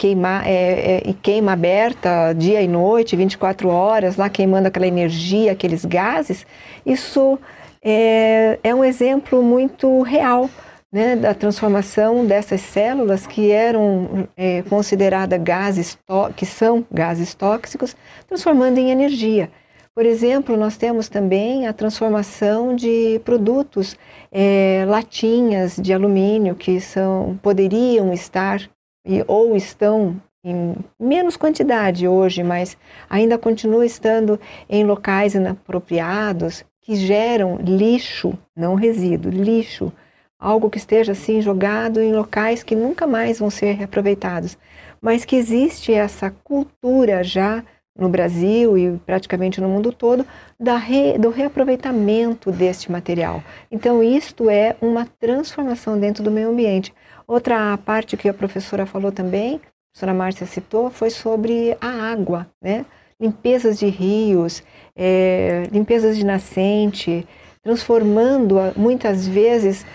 é, 0.46 1.10
é, 1.10 1.14
queima 1.22 1.54
aberta 1.54 2.34
dia 2.34 2.62
e 2.62 2.68
noite, 2.68 3.16
24 3.16 3.70
horas, 3.70 4.18
lá 4.18 4.30
queimando 4.30 4.68
aquela 4.68 4.86
energia, 4.86 5.54
aqueles 5.54 5.86
gases, 5.86 6.46
isso 6.86 7.40
é, 7.84 8.60
é 8.64 8.74
um 8.74 8.84
exemplo 8.84 9.44
muito 9.44 10.02
real 10.02 10.50
né, 10.94 11.16
da 11.16 11.34
transformação 11.34 12.24
dessas 12.26 12.62
células 12.62 13.26
que 13.26 13.52
eram 13.52 14.28
é, 14.38 14.62
consideradas 14.64 15.42
gases, 15.42 15.98
que 16.36 16.46
são 16.46 16.86
gases 16.92 17.34
tóxicos, 17.34 17.96
transformando 18.28 18.78
em 18.78 18.92
energia. 18.92 19.50
Por 19.96 20.06
exemplo, 20.06 20.56
nós 20.56 20.78
temos 20.78 21.10
também 21.10 21.68
a 21.68 21.74
transformação 21.74 22.76
de 22.76 23.20
produtos, 23.26 23.98
é, 24.32 24.86
latinhas 24.88 25.76
de 25.76 25.94
alumínio 25.94 26.56
que 26.56 26.80
são, 26.80 27.40
poderiam 27.44 28.14
estar 28.14 28.62
e, 29.06 29.24
ou 29.28 29.56
estão 29.56 30.20
em 30.44 30.76
menos 31.00 31.38
quantidade 31.38 32.08
hoje, 32.08 32.44
mas 32.44 32.78
ainda 33.10 33.38
continua 33.38 33.86
estando 33.86 34.40
em 34.70 34.84
locais 34.84 35.36
inapropriados 35.36 36.66
que 36.84 36.96
geram 36.96 37.58
lixo, 37.58 38.38
não 38.56 38.76
resíduo, 38.76 39.32
lixo, 39.32 39.92
algo 40.38 40.70
que 40.70 40.78
esteja 40.78 41.14
assim 41.14 41.42
jogado 41.42 42.02
em 42.02 42.14
locais 42.14 42.62
que 42.62 42.76
nunca 42.76 43.08
mais 43.08 43.40
vão 43.40 43.50
ser 43.50 43.72
reaproveitados, 43.72 44.58
mas 45.02 45.24
que 45.24 45.38
existe 45.38 45.94
essa 45.94 46.30
cultura 46.44 47.24
já 47.24 47.64
no 47.98 48.10
Brasil 48.10 48.78
e 48.78 48.98
praticamente 49.06 49.62
no 49.62 49.70
mundo 49.70 49.94
todo 49.94 50.26
re, 50.60 51.18
do 51.18 51.30
reaproveitamento 51.30 52.52
deste 52.52 52.92
material. 52.92 53.42
Então, 53.72 54.04
isto 54.04 54.50
é 54.50 54.76
uma 54.82 55.06
transformação 55.06 55.98
dentro 55.98 56.24
do 56.24 56.32
meio 56.32 56.50
ambiente. 56.50 56.94
Outra 57.26 57.78
parte 57.78 58.18
que 58.18 58.28
a 58.28 58.34
professora 58.34 58.86
falou 58.86 59.12
também, 59.12 59.56
a 59.56 59.60
professora 59.92 60.14
Márcia 60.14 60.48
citou, 60.48 60.90
foi 60.90 61.10
sobre 61.10 61.78
a 61.80 62.12
água, 62.12 62.48
né? 62.62 62.86
limpezas 63.24 63.80
de 63.80 63.88
rios, 63.88 64.62
é, 64.96 65.64
limpezas 65.72 66.18
de 66.18 66.26
nascente, 66.26 67.28
transformando 67.62 68.56
muitas 68.76 69.28
vezes 69.28 69.86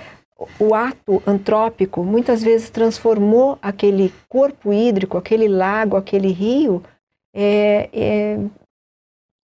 o 0.58 0.74
ato 0.74 1.22
antrópico, 1.26 2.04
muitas 2.04 2.42
vezes 2.42 2.70
transformou 2.70 3.58
aquele 3.60 4.12
corpo 4.28 4.72
hídrico, 4.72 5.18
aquele 5.18 5.48
lago, 5.48 5.96
aquele 5.96 6.28
rio, 6.28 6.82
é, 7.34 7.88
é, 7.92 8.38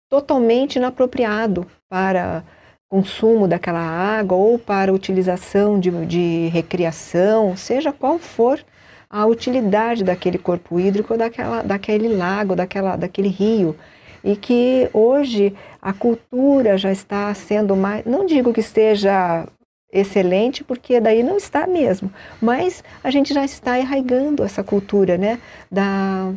totalmente 0.09 0.77
inapropriado 0.77 1.67
para 1.89 2.43
consumo 2.89 3.47
daquela 3.47 3.81
água 3.81 4.37
ou 4.37 4.59
para 4.59 4.93
utilização 4.93 5.79
de, 5.79 5.91
de 6.07 6.49
recreação, 6.49 7.55
seja 7.55 7.93
qual 7.93 8.19
for 8.19 8.65
a 9.11 9.27
utilidade 9.27 10.03
daquele 10.03 10.39
corpo 10.39 10.81
hídrico, 10.81 11.17
daquela, 11.17 11.63
daquele 11.63 12.09
lago, 12.09 12.57
daquela, 12.57 12.97
daquele 12.97 13.29
rio. 13.29 13.77
E 14.23 14.37
que 14.37 14.89
hoje 14.93 15.55
a 15.81 15.93
cultura 15.93 16.77
já 16.77 16.91
está 16.91 17.33
sendo 17.35 17.77
mais, 17.77 18.05
não 18.05 18.27
digo 18.27 18.53
que 18.53 18.61
esteja 18.61 19.47
excelente, 19.93 20.63
porque 20.63 21.01
daí 21.01 21.23
não 21.23 21.37
está 21.37 21.67
mesmo, 21.67 22.13
mas 22.41 22.85
a 23.03 23.11
gente 23.11 23.33
já 23.33 23.45
está 23.45 23.77
arraigando 23.77 24.45
essa 24.45 24.63
cultura, 24.63 25.17
né, 25.17 25.39
da 25.71 26.31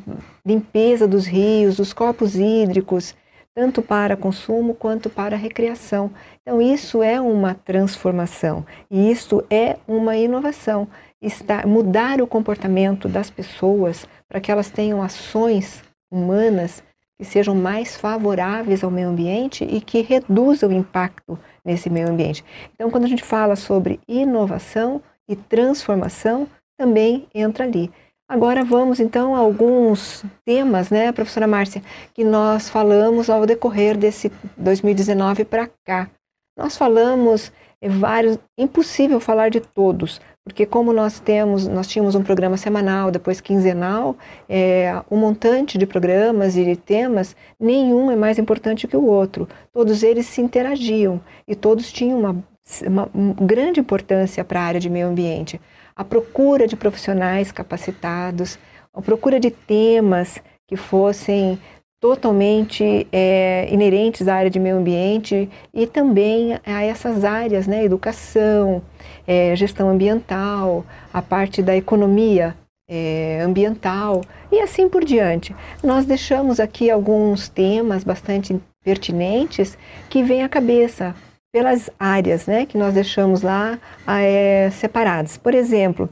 limpeza 0.46 1.08
dos 1.08 1.26
rios, 1.26 1.76
dos 1.76 1.92
corpos 1.92 2.36
hídricos, 2.36 3.14
tanto 3.54 3.82
para 3.82 4.16
consumo 4.16 4.74
quanto 4.74 5.10
para 5.10 5.36
recreação. 5.36 6.12
Então 6.42 6.62
isso 6.62 7.04
é 7.04 7.20
uma 7.20 7.54
transformação 7.54 8.66
e 8.90 9.12
isso 9.12 9.44
é 9.50 9.78
uma 9.86 10.16
inovação 10.16 10.88
estar, 11.22 11.68
mudar 11.68 12.22
o 12.22 12.28
comportamento 12.28 13.10
das 13.10 13.30
pessoas 13.30 14.08
para 14.30 14.40
que 14.40 14.52
elas 14.52 14.70
tenham 14.70 15.04
ações 15.04 15.84
humanas 16.10 16.82
que 17.22 17.26
sejam 17.26 17.54
mais 17.54 17.96
favoráveis 17.96 18.84
ao 18.84 18.90
meio 18.90 19.10
ambiente 19.10 19.64
e 19.64 19.80
que 19.80 20.02
reduzam 20.02 20.72
o 20.72 20.74
impacto 20.74 21.38
nesse 21.64 21.88
meio 21.88 22.10
ambiente. 22.10 22.44
Então, 22.74 22.90
quando 22.90 23.04
a 23.04 23.08
gente 23.08 23.24
fala 23.24 23.56
sobre 23.56 24.00
inovação 24.08 25.04
e 25.30 25.36
transformação, 25.36 26.48
também 26.76 27.28
entra 27.32 27.64
ali. 27.64 27.92
Agora 28.28 28.64
vamos 28.64 29.00
então 29.00 29.36
a 29.36 29.38
alguns 29.38 30.26
temas, 30.44 30.90
né, 30.90 31.12
professora 31.12 31.46
Márcia, 31.46 31.84
que 32.12 32.24
nós 32.24 32.72
falamos 32.72 33.30
ao 33.30 33.46
decorrer 33.46 33.96
desse 33.96 34.32
2019 34.58 35.46
para 35.46 35.70
cá. 35.86 36.10
Nós 36.58 36.76
falamos 36.76 37.52
vários, 37.88 38.40
impossível 38.58 39.20
falar 39.20 39.50
de 39.50 39.62
todos, 39.62 40.20
porque 40.44 40.66
como 40.66 40.92
nós 40.92 41.20
temos, 41.20 41.68
nós 41.68 41.88
tínhamos 41.88 42.16
um 42.16 42.24
programa 42.24 42.58
semanal, 42.58 43.12
depois 43.12 43.40
quinzenal, 43.40 44.16
é, 44.50 45.02
um 45.10 45.18
montante 45.18 45.78
de 45.78 45.86
programas 45.86 46.58
e 46.58 46.66
de 46.66 46.76
temas, 46.76 47.36
nenhum 47.60 48.10
é 48.10 48.16
mais 48.16 48.40
importante 48.40 48.88
que 48.88 48.98
o 48.98 49.06
outro. 49.06 49.48
Todos 49.72 50.02
eles 50.02 50.26
se 50.26 50.42
interagiam 50.42 51.22
e 51.48 51.56
todos 51.56 51.92
tinham 51.92 52.20
uma, 52.20 52.44
uma, 52.88 53.10
uma 53.14 53.34
grande 53.36 53.80
importância 53.80 54.44
para 54.44 54.60
a 54.60 54.64
área 54.64 54.80
de 54.80 54.90
meio 54.90 55.08
ambiente. 55.08 55.62
A 55.96 56.04
procura 56.04 56.68
de 56.68 56.76
profissionais 56.76 57.52
capacitados, 57.52 58.58
a 58.94 59.02
procura 59.02 59.40
de 59.40 59.52
temas 59.52 60.40
que 60.68 60.76
fossem 60.76 61.60
totalmente 62.02 63.08
é, 63.12 63.68
inerentes 63.72 64.28
à 64.28 64.34
área 64.34 64.50
de 64.50 64.60
meio 64.60 64.78
ambiente 64.78 65.48
e 65.72 65.86
também 65.86 66.60
a 66.66 66.84
essas 66.84 67.24
áreas, 67.24 67.68
né, 67.68 67.86
educação, 67.86 68.82
é, 69.28 69.56
gestão 69.56 69.88
ambiental, 69.88 70.84
a 71.14 71.22
parte 71.22 71.62
da 71.62 71.78
economia 71.78 72.56
é, 72.90 73.40
ambiental 73.46 74.22
e 74.52 74.60
assim 74.60 74.90
por 74.90 75.06
diante. 75.06 75.56
Nós 75.84 76.04
deixamos 76.04 76.60
aqui 76.60 76.90
alguns 76.90 77.48
temas 77.48 78.04
bastante 78.04 78.60
pertinentes 78.84 79.78
que 80.10 80.24
vêm 80.24 80.42
à 80.42 80.50
cabeça 80.50 81.16
pelas 81.54 81.88
áreas 82.00 82.48
né, 82.48 82.66
que 82.66 82.80
nós 82.80 82.96
deixamos 82.96 83.44
lá 83.44 83.78
é, 84.08 84.72
separadas. 84.72 85.38
Por 85.38 85.54
exemplo, 85.54 86.10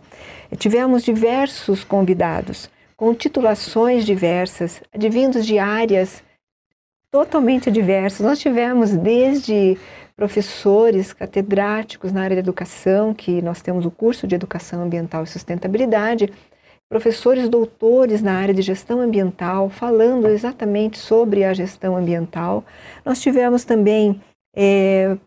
tivemos 0.56 1.04
diversos 1.04 1.84
convidados 1.84 2.70
com 3.00 3.16
titulações 3.16 4.06
diversas, 4.06 4.84
advindos 4.94 5.46
de 5.46 5.58
áreas 5.58 6.22
totalmente 7.10 7.72
diversas. 7.72 8.26
Nós 8.26 8.40
tivemos 8.40 8.92
desde 8.92 9.78
professores 10.18 11.14
catedráticos 11.14 12.12
na 12.12 12.22
área 12.22 12.36
da 12.36 12.42
educação, 12.42 13.14
que 13.14 13.42
nós 13.42 13.62
temos 13.62 13.86
o 13.86 13.90
curso 13.90 14.28
de 14.28 14.36
Educação 14.36 14.84
Ambiental 14.84 15.24
e 15.24 15.28
Sustentabilidade, 15.28 16.30
professores 16.90 17.48
doutores 17.48 18.22
na 18.22 18.34
área 18.34 18.54
de 18.54 18.62
gestão 18.62 19.00
ambiental, 19.00 19.70
falando 19.70 20.28
exatamente 20.28 20.98
sobre 20.98 21.46
a 21.46 21.54
gestão 21.54 21.96
ambiental. 21.96 22.66
Nós 23.06 23.22
tivemos 23.22 23.64
também 23.64 24.22
é, 24.54 25.18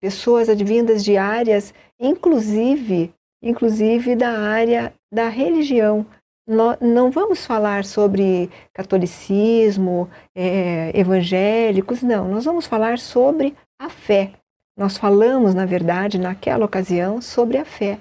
pessoas 0.00 0.48
advindas 0.48 1.02
de 1.02 1.16
áreas, 1.16 1.74
inclusive, 1.98 3.12
inclusive 3.42 4.14
da 4.14 4.30
área 4.38 4.94
da 5.12 5.28
religião, 5.28 6.06
não 6.80 7.10
vamos 7.10 7.44
falar 7.46 7.84
sobre 7.84 8.50
catolicismo, 8.72 10.08
é, 10.34 10.92
evangélicos, 10.94 12.02
não. 12.02 12.28
Nós 12.28 12.44
vamos 12.44 12.66
falar 12.66 12.98
sobre 12.98 13.54
a 13.78 13.88
fé. 13.88 14.32
Nós 14.76 14.96
falamos, 14.96 15.54
na 15.54 15.66
verdade, 15.66 16.18
naquela 16.18 16.64
ocasião, 16.64 17.20
sobre 17.20 17.58
a 17.58 17.64
fé. 17.64 17.98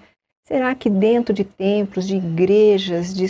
Será 0.48 0.76
que 0.76 0.90
dentro 0.90 1.34
de 1.34 1.44
templos, 1.44 2.08
de 2.08 2.16
igrejas, 2.18 3.14
de, 3.14 3.26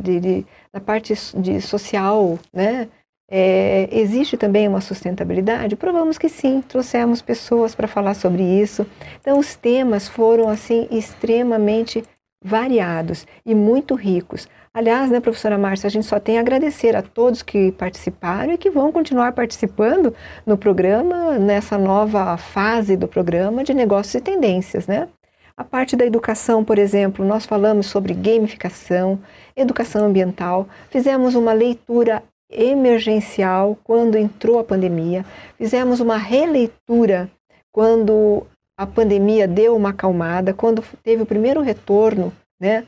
de, 0.00 0.20
de 0.20 0.46
da 0.72 0.80
parte 0.80 1.14
de 1.36 1.60
social, 1.60 2.38
né, 2.52 2.88
É, 3.34 3.88
existe 3.90 4.36
também 4.36 4.68
uma 4.68 4.82
sustentabilidade? 4.82 5.74
Provamos 5.74 6.18
que 6.18 6.28
sim, 6.28 6.60
trouxemos 6.60 7.22
pessoas 7.22 7.74
para 7.74 7.88
falar 7.88 8.12
sobre 8.14 8.42
isso. 8.42 8.86
Então, 9.20 9.38
os 9.38 9.56
temas 9.56 10.06
foram 10.06 10.50
assim 10.50 10.86
extremamente 10.90 12.04
variados 12.42 13.26
e 13.44 13.54
muito 13.54 13.94
ricos. 13.94 14.48
Aliás, 14.74 15.10
né, 15.10 15.20
professora 15.20 15.58
Márcia, 15.58 15.86
a 15.86 15.90
gente 15.90 16.06
só 16.06 16.18
tem 16.18 16.38
a 16.38 16.40
agradecer 16.40 16.96
a 16.96 17.02
todos 17.02 17.42
que 17.42 17.72
participaram 17.72 18.54
e 18.54 18.58
que 18.58 18.70
vão 18.70 18.90
continuar 18.90 19.32
participando 19.32 20.14
no 20.46 20.56
programa, 20.56 21.38
nessa 21.38 21.76
nova 21.76 22.36
fase 22.38 22.96
do 22.96 23.06
programa 23.06 23.62
de 23.62 23.74
negócios 23.74 24.14
e 24.14 24.20
tendências, 24.20 24.86
né? 24.86 25.08
A 25.54 25.62
parte 25.62 25.94
da 25.94 26.06
educação, 26.06 26.64
por 26.64 26.78
exemplo, 26.78 27.24
nós 27.24 27.44
falamos 27.44 27.86
sobre 27.86 28.14
gamificação, 28.14 29.20
educação 29.54 30.06
ambiental, 30.06 30.66
fizemos 30.88 31.34
uma 31.34 31.52
leitura 31.52 32.22
emergencial 32.50 33.78
quando 33.84 34.16
entrou 34.16 34.58
a 34.58 34.64
pandemia, 34.64 35.24
fizemos 35.58 36.00
uma 36.00 36.16
releitura 36.16 37.30
quando 37.70 38.46
a 38.82 38.86
pandemia 38.86 39.46
deu 39.46 39.76
uma 39.76 39.90
acalmada, 39.90 40.52
quando 40.52 40.82
teve 41.02 41.22
o 41.22 41.26
primeiro 41.26 41.60
retorno 41.60 42.32
né, 42.60 42.84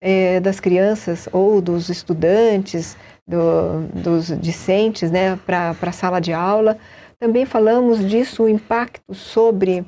é, 0.00 0.40
das 0.40 0.60
crianças 0.60 1.28
ou 1.32 1.60
dos 1.60 1.88
estudantes, 1.88 2.96
do, 3.26 3.86
dos 3.94 4.26
discentes 4.40 5.10
né, 5.10 5.36
para 5.46 5.74
a 5.80 5.92
sala 5.92 6.20
de 6.20 6.32
aula. 6.32 6.78
Também 7.18 7.46
falamos 7.46 8.06
disso, 8.06 8.44
o 8.44 8.48
impacto 8.48 9.14
sobre. 9.14 9.84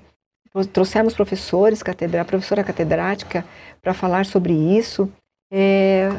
Trouxemos 0.73 1.15
professores, 1.15 1.83
catedra, 1.83 2.25
professora 2.25 2.65
catedrática, 2.65 3.45
para 3.81 3.95
falar 3.95 4.27
sobre 4.27 4.53
isso. 4.53 5.09
É, 5.53 6.11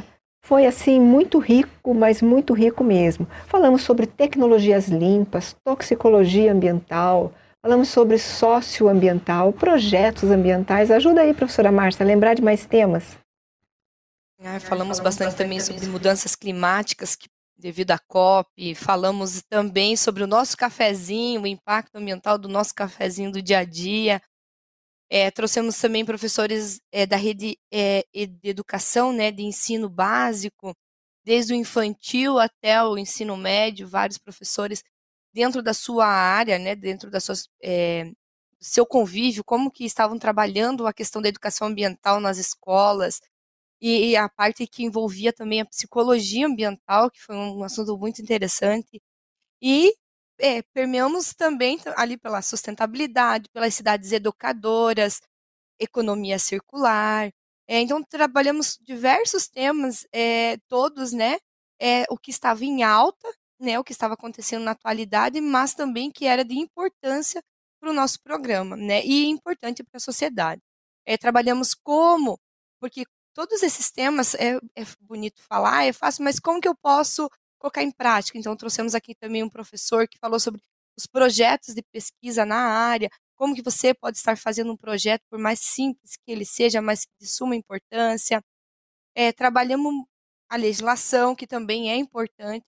foi 0.46 0.66
assim 0.66 1.02
muito 1.02 1.38
rico, 1.38 1.94
mas 1.94 2.22
muito 2.22 2.54
rico 2.54 2.84
mesmo. 2.84 3.28
Falamos 3.48 3.82
sobre 3.82 4.08
tecnologias 4.08 4.88
limpas, 4.88 5.54
toxicologia 5.66 6.54
ambiental, 6.54 7.34
falamos 7.62 7.90
sobre 7.90 8.18
socioambiental, 8.18 9.54
projetos 9.54 10.24
ambientais. 10.32 10.90
Ajuda 10.90 11.22
aí, 11.22 11.34
professora 11.34 11.72
Márcia, 11.72 12.04
a 12.04 12.08
lembrar 12.08 12.34
de 12.34 12.42
mais 12.42 12.66
temas. 12.66 13.18
Ah, 14.40 14.60
falamos 14.60 15.00
bastante 15.00 15.36
também 15.36 15.60
sobre 15.60 15.86
mudanças 15.86 16.36
climáticas 16.36 17.16
que, 17.16 17.30
devido 17.56 17.92
à 17.92 18.00
COP, 18.00 18.74
falamos 18.74 19.44
também 19.44 19.96
sobre 19.96 20.24
o 20.24 20.28
nosso 20.28 20.58
cafezinho, 20.58 21.44
o 21.44 21.48
impacto 21.48 21.96
ambiental 21.96 22.40
do 22.40 22.48
nosso 22.48 22.74
cafezinho 22.74 23.32
do 23.32 23.42
dia 23.42 23.60
a 23.60 23.64
dia. 23.64 24.20
É, 25.08 25.30
trouxemos 25.30 25.78
também 25.78 26.04
professores 26.04 26.82
é, 26.92 27.06
da 27.06 27.18
rede 27.18 27.60
é, 27.72 28.04
de 28.12 28.50
educação, 28.50 29.14
né, 29.14 29.30
de 29.30 29.44
ensino 29.44 29.88
básico, 29.88 30.74
desde 31.24 31.54
o 31.54 31.56
infantil 31.56 32.40
até 32.40 32.84
o 32.84 32.98
ensino 32.98 33.38
médio, 33.38 33.88
vários 33.88 34.18
professores 34.18 34.84
dentro 35.34 35.62
da 35.64 35.74
sua 35.74 36.06
área, 36.08 36.60
né, 36.60 36.76
dentro 36.76 37.10
da 37.12 37.20
sua, 37.20 37.36
seu 38.60 38.86
convívio, 38.86 39.44
como 39.44 39.72
que 39.72 39.86
estavam 39.86 40.20
trabalhando 40.20 40.86
a 40.88 40.94
questão 40.94 41.22
da 41.22 41.30
educação 41.30 41.68
ambiental 41.68 42.20
nas 42.20 42.38
escolas, 42.38 43.20
e, 43.82 44.12
e 44.12 44.16
a 44.18 44.30
parte 44.30 44.68
que 44.68 44.84
envolvia 44.84 45.34
também 45.34 45.62
a 45.62 45.66
psicologia 45.66 46.48
ambiental, 46.48 47.12
que 47.12 47.22
foi 47.22 47.36
um 47.36 47.64
assunto 47.64 47.98
muito 47.98 48.22
interessante. 48.22 49.02
E 49.62 49.94
é, 50.40 50.62
permeamos 50.74 51.34
também 51.36 51.80
ali 51.98 52.18
pela 52.18 52.42
sustentabilidade, 52.42 53.50
pelas 53.54 53.76
cidades 53.76 54.12
educadoras, 54.14 55.22
economia 55.80 56.40
circular. 56.40 57.32
É, 57.68 57.82
então, 57.82 58.04
trabalhamos 58.04 58.78
diversos 58.82 59.48
temas, 59.48 60.08
é, 60.14 60.58
todos, 60.70 61.14
né? 61.14 61.40
É, 61.80 62.06
o 62.10 62.18
que 62.18 62.32
estava 62.32 62.66
em 62.66 62.84
alta, 62.84 63.28
né? 63.62 63.80
O 63.80 63.84
que 63.84 63.92
estava 63.94 64.14
acontecendo 64.16 64.64
na 64.64 64.72
atualidade, 64.72 65.40
mas 65.42 65.74
também 65.74 66.12
que 66.12 66.26
era 66.26 66.44
de 66.46 66.56
importância 66.58 67.42
para 67.80 67.90
o 67.92 67.94
nosso 67.94 68.22
programa, 68.22 68.76
né? 68.78 69.04
E 69.06 69.26
importante 69.28 69.84
para 69.84 69.98
a 69.98 70.00
sociedade. 70.00 70.62
É, 71.06 71.18
trabalhamos 71.18 71.74
como, 71.74 72.40
porque 72.80 73.06
todos 73.34 73.64
esses 73.64 73.92
temas 73.92 74.36
é, 74.36 74.58
é 74.76 74.84
bonito 75.02 75.42
falar, 75.44 75.86
é 75.86 75.94
fácil, 75.94 76.24
mas 76.24 76.40
como 76.40 76.62
que 76.62 76.68
eu 76.68 76.76
posso 76.76 77.30
colocar 77.60 77.84
em 77.84 77.92
prática. 77.92 78.38
Então, 78.38 78.56
trouxemos 78.56 78.96
aqui 78.96 79.16
também 79.16 79.44
um 79.44 79.50
professor 79.50 80.08
que 80.08 80.18
falou 80.20 80.40
sobre 80.40 80.62
os 80.98 81.06
projetos 81.08 81.74
de 81.76 81.82
pesquisa 81.92 82.46
na 82.46 82.58
área, 82.58 83.10
como 83.36 83.56
que 83.56 83.62
você 83.62 83.94
pode 83.94 84.18
estar 84.18 84.38
fazendo 84.38 84.72
um 84.72 84.78
projeto, 84.78 85.22
por 85.30 85.40
mais 85.40 85.60
simples 85.60 86.16
que 86.18 86.32
ele 86.32 86.46
seja, 86.46 86.82
mas 86.82 87.08
de 87.20 87.28
suma 87.28 87.56
importância. 87.56 88.42
É, 89.16 89.32
trabalhamos 89.32 90.06
a 90.50 90.58
legislação, 90.58 91.36
que 91.36 91.48
também 91.48 91.92
é 91.92 91.96
importante. 91.98 92.66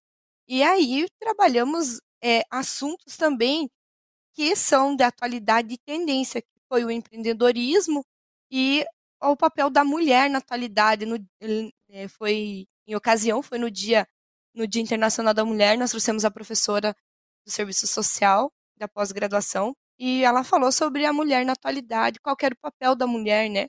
E 0.54 0.62
aí, 0.62 1.08
trabalhamos 1.20 2.00
é, 2.24 2.44
assuntos 2.52 3.18
também 3.18 3.68
que 4.34 4.56
são 4.56 4.96
da 4.96 5.08
atualidade 5.08 5.74
e 5.74 5.80
tendência, 5.80 6.44
que 6.44 6.60
foi 6.70 6.86
o 6.86 6.92
empreendedorismo 6.92 8.06
e 8.52 8.86
o 9.20 9.36
papel 9.36 9.72
da 9.72 9.84
mulher 9.84 10.30
na 10.30 10.38
atualidade. 10.38 11.08
No, 11.08 11.18
é, 11.90 12.08
foi 12.08 12.68
em 12.86 12.96
ocasião, 12.96 13.42
foi 13.42 13.58
no 13.58 13.72
dia 13.72 14.08
no 14.54 14.68
Dia 14.68 14.84
Internacional 14.84 15.34
da 15.34 15.44
Mulher, 15.44 15.76
nós 15.76 15.90
trouxemos 15.90 16.24
a 16.24 16.30
professora 16.30 16.96
do 17.44 17.52
Serviço 17.52 17.88
Social 17.88 18.52
da 18.78 18.88
pós-graduação 18.88 19.76
e 19.98 20.24
ela 20.24 20.44
falou 20.44 20.72
sobre 20.72 21.04
a 21.08 21.14
mulher 21.14 21.44
na 21.48 21.54
atualidade, 21.54 22.20
qual 22.20 22.38
era 22.40 22.54
o 22.54 22.60
papel 22.60 22.96
da 22.96 23.08
mulher, 23.08 23.50
né? 23.50 23.68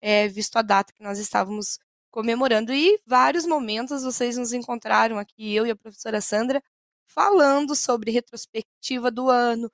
É, 0.00 0.26
visto 0.28 0.56
a 0.56 0.62
data 0.62 0.90
que 0.94 1.02
nós 1.02 1.18
estávamos 1.18 1.78
comemorando. 2.14 2.72
E 2.72 3.00
vários 3.04 3.44
momentos 3.44 4.04
vocês 4.04 4.36
nos 4.36 4.52
encontraram 4.52 5.18
aqui, 5.18 5.52
eu 5.52 5.66
e 5.66 5.70
a 5.72 5.76
professora 5.76 6.20
Sandra, 6.20 6.62
falando 7.08 7.74
sobre 7.74 8.12
retrospectiva 8.12 9.10
do 9.10 9.28
ano, 9.28 9.68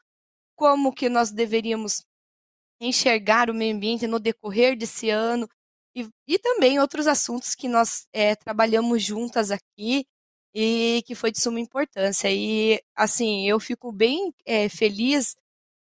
como 0.56 0.92
que 0.94 1.10
nós 1.10 1.30
deveríamos 1.30 2.02
enxergar 2.80 3.50
o 3.50 3.54
meio 3.54 3.76
ambiente 3.76 4.06
no 4.06 4.18
decorrer 4.18 4.74
desse 4.76 5.10
ano, 5.10 5.46
e, 5.94 6.08
e 6.26 6.38
também 6.38 6.80
outros 6.80 7.06
assuntos 7.06 7.54
que 7.54 7.68
nós 7.68 8.06
é, 8.12 8.34
trabalhamos 8.34 9.02
juntas 9.02 9.50
aqui 9.50 10.06
e 10.54 11.02
que 11.06 11.14
foi 11.14 11.30
de 11.32 11.40
suma 11.40 11.60
importância. 11.60 12.28
E, 12.32 12.80
assim, 12.96 13.46
eu 13.48 13.60
fico 13.60 13.92
bem 13.92 14.32
é, 14.46 14.68
feliz 14.68 15.36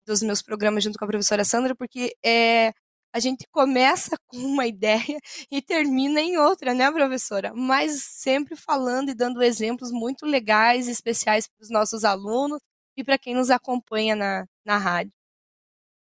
dos 0.07 0.23
meus 0.23 0.43
programas 0.43 0.85
junto 0.85 0.99
com 0.99 1.05
a 1.05 1.09
professora 1.09 1.45
Sandra, 1.45 1.75
porque 1.75 2.17
é, 2.25 2.73
a 3.15 3.21
gente 3.21 3.47
começa 3.53 4.17
com 4.27 4.39
uma 4.39 4.67
ideia 4.67 5.19
e 5.51 5.63
termina 5.63 6.21
em 6.21 6.37
outra, 6.37 6.75
né, 6.75 6.91
professora? 6.91 7.53
Mas 7.55 8.03
sempre 8.03 8.57
falando 8.57 9.11
e 9.11 9.15
dando 9.15 9.43
exemplos 9.43 9.93
muito 9.93 10.27
legais 10.27 10.89
e 10.89 10.91
especiais 10.91 11.47
para 11.47 11.63
os 11.63 11.71
nossos 11.71 12.05
alunos 12.05 12.59
e 12.97 13.05
para 13.05 13.17
quem 13.17 13.35
nos 13.35 13.51
acompanha 13.51 14.17
na, 14.17 14.47
na 14.67 14.77
rádio. 14.77 15.13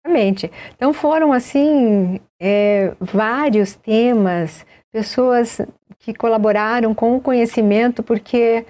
Exatamente. 0.05 0.51
Então 0.75 0.93
foram 0.95 1.33
assim 1.33 2.21
é, 2.41 2.95
vários 3.01 3.75
temas, 3.75 4.65
pessoas 4.91 5.61
que 5.99 6.15
colaboraram 6.15 6.95
com 6.95 7.17
o 7.17 7.21
conhecimento, 7.21 8.03
porque 8.03 8.65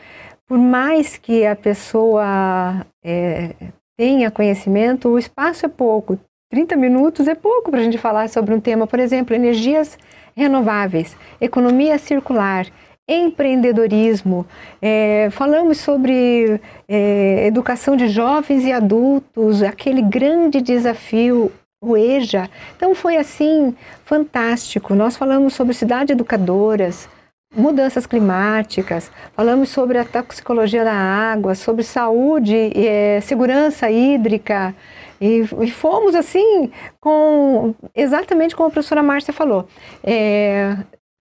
por 0.47 0.59
mais 0.59 1.17
que 1.17 1.45
a 1.45 1.55
pessoa 1.55 2.87
é, 3.05 3.55
tenha 3.97 4.31
conhecimento, 4.31 5.09
o 5.09 5.19
espaço 5.19 5.67
é 5.67 5.69
pouco. 5.69 6.19
30 6.57 6.75
minutos 6.75 7.29
é 7.29 7.35
pouco 7.35 7.71
para 7.71 7.81
a 7.81 7.83
gente 7.83 7.99
falar 7.99 8.31
sobre 8.31 8.55
um 8.55 8.61
tema, 8.61 8.87
por 8.87 8.99
exemplo, 8.99 9.37
energias 9.37 9.99
renováveis, 10.35 11.15
economia 11.39 11.99
circular, 11.99 12.67
empreendedorismo, 13.07 14.47
é, 14.81 15.29
falamos 15.33 15.77
sobre 15.77 16.59
é, 16.89 17.47
educação 17.47 17.95
de 17.95 18.09
jovens 18.09 18.65
e 18.65 18.73
adultos, 18.73 19.63
aquele 19.63 20.01
grande 20.01 20.63
desafio, 20.63 21.53
o 21.79 21.95
EJA. 21.95 22.49
Então 22.75 22.95
foi 22.95 23.19
assim 23.19 23.77
fantástico. 24.07 24.95
Nós 24.95 25.15
falamos 25.15 25.53
sobre 25.53 25.75
cidades 25.75 26.15
educadoras, 26.15 27.07
mudanças 27.55 28.07
climáticas, 28.07 29.11
falamos 29.35 29.69
sobre 29.69 29.99
a 29.99 30.07
toxicologia 30.07 30.85
da 30.85 30.95
água, 30.95 31.55
sobre 31.55 31.85
saúde, 31.85 32.73
é, 32.75 33.21
segurança 33.21 33.91
hídrica. 33.91 34.75
E, 35.21 35.45
e, 35.61 35.71
fomos 35.71 36.15
assim 36.15 36.71
com 37.01 37.75
exatamente 37.95 38.55
como 38.55 38.69
a 38.69 38.71
professora 38.71 39.03
Márcia 39.03 39.33
falou. 39.33 39.67
É, 40.05 40.77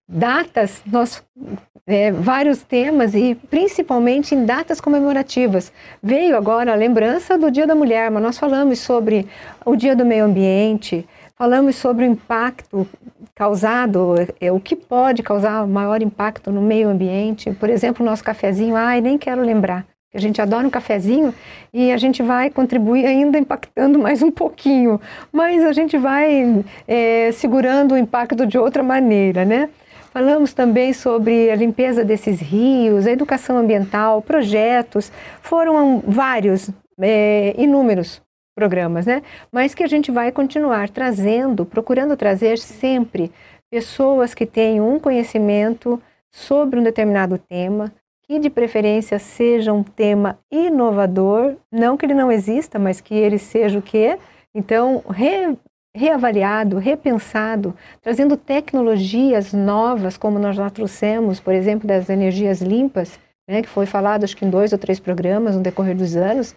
datas, 0.08 0.82
nós 0.86 1.22
é, 1.86 2.10
vários 2.10 2.62
temas 2.62 3.14
e 3.14 3.34
principalmente 3.48 4.34
em 4.34 4.44
datas 4.44 4.80
comemorativas. 4.80 5.72
Veio 6.02 6.36
agora 6.36 6.72
a 6.72 6.76
lembrança 6.76 7.38
do 7.38 7.50
Dia 7.50 7.66
da 7.66 7.74
Mulher, 7.74 8.10
mas 8.10 8.22
nós 8.22 8.38
falamos 8.38 8.80
sobre 8.80 9.26
o 9.64 9.76
Dia 9.76 9.94
do 9.94 10.04
Meio 10.04 10.24
Ambiente, 10.24 11.06
falamos 11.36 11.76
sobre 11.76 12.04
o 12.04 12.10
impacto 12.10 12.86
causado, 13.34 14.14
é, 14.40 14.50
o 14.50 14.58
que 14.58 14.74
pode 14.74 15.22
causar 15.22 15.66
maior 15.66 16.02
impacto 16.02 16.50
no 16.50 16.62
meio 16.62 16.88
ambiente. 16.88 17.52
Por 17.52 17.68
exemplo, 17.68 18.04
o 18.04 18.08
nosso 18.08 18.24
cafezinho, 18.24 18.74
ai, 18.74 19.00
nem 19.00 19.18
quero 19.18 19.42
lembrar. 19.42 19.86
A 20.16 20.20
gente 20.20 20.40
adora 20.40 20.66
um 20.66 20.70
cafezinho 20.70 21.34
e 21.74 21.92
a 21.92 21.96
gente 21.98 22.22
vai 22.22 22.48
contribuir 22.48 23.04
ainda 23.04 23.38
impactando 23.38 23.98
mais 23.98 24.22
um 24.22 24.30
pouquinho, 24.30 24.98
mas 25.30 25.62
a 25.62 25.72
gente 25.72 25.98
vai 25.98 26.64
é, 26.88 27.30
segurando 27.32 27.92
o 27.92 27.98
impacto 27.98 28.46
de 28.46 28.56
outra 28.56 28.82
maneira, 28.82 29.44
né? 29.44 29.68
Falamos 30.10 30.54
também 30.54 30.94
sobre 30.94 31.50
a 31.50 31.54
limpeza 31.54 32.02
desses 32.02 32.40
rios, 32.40 33.06
a 33.06 33.12
educação 33.12 33.58
ambiental, 33.58 34.22
projetos. 34.22 35.12
Foram 35.42 36.02
vários, 36.06 36.70
é, 36.98 37.54
inúmeros 37.58 38.22
programas, 38.56 39.04
né? 39.04 39.22
Mas 39.52 39.74
que 39.74 39.84
a 39.84 39.86
gente 39.86 40.10
vai 40.10 40.32
continuar 40.32 40.88
trazendo, 40.88 41.66
procurando 41.66 42.16
trazer 42.16 42.56
sempre 42.56 43.30
pessoas 43.70 44.32
que 44.32 44.46
tenham 44.46 44.94
um 44.94 44.98
conhecimento 44.98 46.00
sobre 46.32 46.80
um 46.80 46.82
determinado 46.82 47.36
tema, 47.36 47.92
que 48.28 48.38
de 48.38 48.50
preferência 48.50 49.18
seja 49.18 49.72
um 49.72 49.82
tema 49.82 50.38
inovador, 50.50 51.56
não 51.70 51.96
que 51.96 52.04
ele 52.04 52.14
não 52.14 52.30
exista, 52.30 52.78
mas 52.78 53.00
que 53.00 53.14
ele 53.14 53.38
seja 53.38 53.78
o 53.78 53.82
que? 53.82 54.18
Então, 54.54 55.02
re, 55.08 55.56
reavaliado, 55.94 56.78
repensado, 56.78 57.74
trazendo 58.02 58.36
tecnologias 58.36 59.52
novas, 59.52 60.16
como 60.16 60.38
nós 60.38 60.56
já 60.56 60.68
trouxemos, 60.68 61.38
por 61.38 61.54
exemplo, 61.54 61.86
das 61.86 62.10
energias 62.10 62.60
limpas, 62.60 63.18
né, 63.48 63.62
que 63.62 63.68
foi 63.68 63.86
falado 63.86 64.24
acho 64.24 64.36
que 64.36 64.44
em 64.44 64.50
dois 64.50 64.72
ou 64.72 64.78
três 64.78 64.98
programas 64.98 65.54
no 65.54 65.62
decorrer 65.62 65.96
dos 65.96 66.16
anos, 66.16 66.54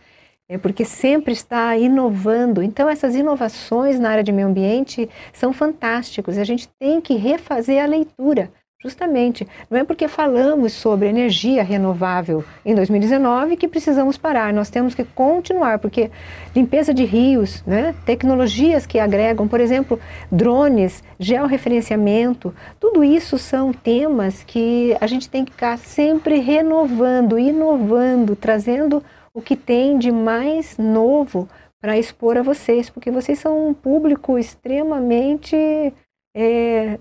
é 0.49 0.57
porque 0.57 0.83
sempre 0.83 1.31
está 1.31 1.77
inovando. 1.77 2.63
Então, 2.63 2.89
essas 2.89 3.15
inovações 3.15 3.99
na 3.99 4.09
área 4.09 4.23
de 4.23 4.31
meio 4.31 4.47
ambiente 4.47 5.07
são 5.31 5.53
fantásticos. 5.53 6.39
A 6.39 6.43
gente 6.43 6.67
tem 6.79 6.99
que 6.99 7.13
refazer 7.13 7.83
a 7.83 7.85
leitura. 7.85 8.51
Justamente, 8.81 9.45
não 9.69 9.77
é 9.77 9.83
porque 9.83 10.07
falamos 10.07 10.71
sobre 10.71 11.09
energia 11.09 11.61
renovável 11.63 12.45
em 12.63 12.73
2019 12.73 13.57
que 13.57 13.67
precisamos 13.67 14.17
parar, 14.17 14.53
nós 14.53 14.69
temos 14.69 14.95
que 14.95 15.03
continuar, 15.03 15.79
porque 15.79 16.09
limpeza 16.55 16.93
de 16.93 17.03
rios, 17.03 17.61
né, 17.67 17.93
tecnologias 18.05 18.85
que 18.85 18.97
agregam, 18.97 19.49
por 19.49 19.59
exemplo, 19.59 19.99
drones, 20.31 21.03
georreferenciamento, 21.19 22.55
tudo 22.79 23.03
isso 23.03 23.37
são 23.37 23.73
temas 23.73 24.43
que 24.43 24.95
a 25.01 25.07
gente 25.07 25.29
tem 25.29 25.43
que 25.43 25.51
ficar 25.51 25.77
sempre 25.77 26.39
renovando, 26.39 27.37
inovando, 27.37 28.33
trazendo 28.33 29.03
o 29.33 29.41
que 29.41 29.57
tem 29.57 29.99
de 29.99 30.09
mais 30.09 30.77
novo 30.77 31.49
para 31.81 31.97
expor 31.97 32.37
a 32.37 32.41
vocês, 32.41 32.89
porque 32.89 33.11
vocês 33.11 33.39
são 33.39 33.67
um 33.67 33.73
público 33.73 34.39
extremamente 34.39 35.93
é, 36.33 36.97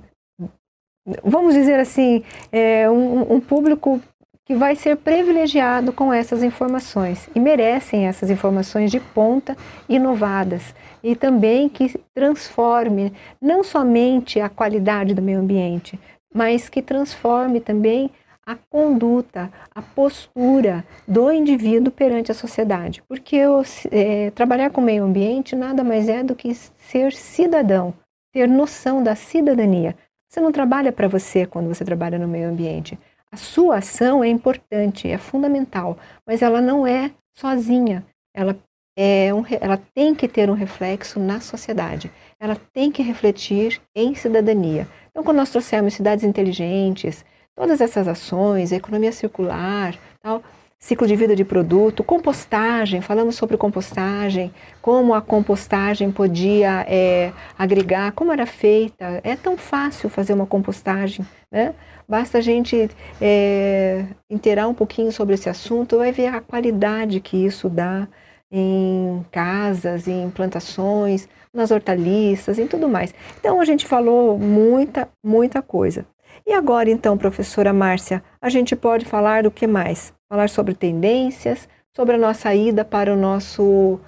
vamos 1.23 1.55
dizer 1.55 1.79
assim, 1.81 2.23
é, 2.53 2.89
um, 2.91 3.35
um 3.35 3.41
público 3.41 4.01
que 4.45 4.55
vai 4.55 4.75
ser 4.75 4.97
privilegiado 4.97 5.93
com 5.93 6.11
essas 6.11 6.43
informações 6.43 7.29
e 7.35 7.41
merecem 7.41 8.07
essas 8.07 8.31
informações 8.31 8.91
de 8.91 8.99
ponta, 8.99 9.55
inovadas 9.87 10.75
e 11.03 11.15
também 11.15 11.69
que 11.69 11.95
transforme 12.15 13.13
não 13.41 13.63
somente 13.63 14.41
a 14.41 14.49
qualidade 14.49 15.13
do 15.13 15.21
meio 15.21 15.41
ambiente, 15.41 16.01
mas 16.33 16.69
que 16.69 16.81
transforme 16.81 17.61
também 17.61 18.11
a 18.49 18.57
conduta, 18.71 19.53
a 19.75 19.83
postura 19.83 20.83
do 21.07 21.31
indivíduo 21.31 21.93
perante 21.93 22.33
a 22.33 22.35
sociedade. 22.35 23.03
Porque 23.07 23.37
eu, 23.37 23.63
é, 23.91 24.31
trabalhar 24.31 24.71
com 24.71 24.81
o 24.81 24.85
meio 24.85 25.05
ambiente 25.05 25.55
nada 25.55 25.85
mais 25.85 26.09
é 26.09 26.23
do 26.23 26.35
que 26.35 26.55
ser 26.55 27.13
cidadão, 27.13 27.93
ter 28.33 28.49
noção 28.49 29.03
da 29.03 29.15
cidadania. 29.15 29.95
Você 30.29 30.41
não 30.41 30.53
trabalha 30.53 30.93
para 30.93 31.09
você 31.09 31.47
quando 31.47 31.69
você 31.69 31.85
trabalha 31.85 32.19
no 32.19 32.29
meio 32.29 32.49
ambiente. 32.49 32.99
A 33.33 33.37
sua 33.37 33.79
ação 33.79 34.23
é 34.23 34.29
importante, 34.29 35.09
é 35.09 35.17
fundamental, 35.17 35.99
mas 36.27 36.43
ela 36.43 36.61
não 36.61 36.87
é 36.87 37.11
sozinha. 37.35 38.05
Ela, 38.35 38.59
é 38.97 39.33
um, 39.33 39.43
ela 39.61 39.81
tem 39.95 40.15
que 40.15 40.29
ter 40.29 40.51
um 40.51 40.55
reflexo 40.55 41.19
na 41.19 41.41
sociedade. 41.41 42.11
Ela 42.39 42.57
tem 42.73 42.91
que 42.91 43.03
refletir 43.03 43.81
em 43.95 44.15
cidadania. 44.15 44.87
Então, 45.11 45.23
quando 45.23 45.39
nós 45.39 45.51
trouxemos 45.51 45.95
cidades 45.95 46.25
inteligentes, 46.25 47.25
todas 47.55 47.81
essas 47.81 48.07
ações, 48.07 48.71
economia 48.71 49.13
circular, 49.13 49.95
tal, 50.23 50.43
ciclo 50.79 51.07
de 51.07 51.17
vida 51.17 51.35
de 51.35 51.45
produto, 51.45 52.05
compostagem, 52.05 53.01
falamos 53.01 53.35
sobre 53.35 53.57
compostagem, 53.57 54.53
como 54.81 55.13
a 55.13 55.21
compostagem 55.21 56.11
podia 56.13 56.87
é, 56.89 57.33
agregar, 57.59 58.13
como 58.13 58.33
era 58.33 58.47
feita. 58.47 59.21
É 59.25 59.35
tão 59.35 59.57
fácil 59.57 60.09
fazer 60.09 60.33
uma 60.33 60.47
compostagem, 60.47 61.27
né? 61.51 61.75
Basta 62.09 62.39
a 62.39 62.41
gente 62.41 62.89
é, 63.21 64.07
inteirar 64.31 64.69
um 64.69 64.75
pouquinho 64.75 65.13
sobre 65.13 65.35
esse 65.35 65.49
assunto, 65.49 65.99
vai 65.99 66.13
ver 66.13 66.29
a 66.29 66.41
qualidade 66.41 67.21
que 67.21 67.37
isso 67.37 67.69
dá 67.69 68.09
em 68.51 69.27
casas, 69.31 70.09
em 70.09 70.31
plantações, 70.31 71.29
nas 71.53 71.71
hortaliças, 71.71 72.59
em 72.59 72.67
tudo 72.67 72.89
mais. 72.89 73.13
Então 73.39 73.61
a 73.61 73.65
gente 73.65 73.87
falou 73.87 74.39
muita, 74.39 75.09
muita 75.23 75.61
coisa. 75.61 76.07
E 76.47 76.53
agora 76.53 76.89
então, 76.89 77.19
professora 77.19 77.73
Márcia, 77.75 78.23
a 78.41 78.49
gente 78.49 78.75
pode 78.75 79.05
falar 79.05 79.43
do 79.43 79.51
que 79.51 79.67
mais? 79.67 80.18
Falar 80.29 80.49
sobre 80.49 80.75
tendências, 80.75 81.69
sobre 81.97 82.15
a 82.15 82.19
nossa 82.19 82.55
ida 82.55 82.85
para 82.85 83.13
o 83.13 83.17
nosso 83.17 83.99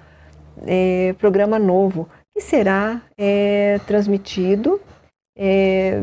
é, 0.65 1.13
programa 1.17 1.57
novo, 1.57 2.07
que 2.33 2.41
será 2.41 3.01
é, 3.17 3.79
transmitido 3.87 4.79
é, 5.37 6.01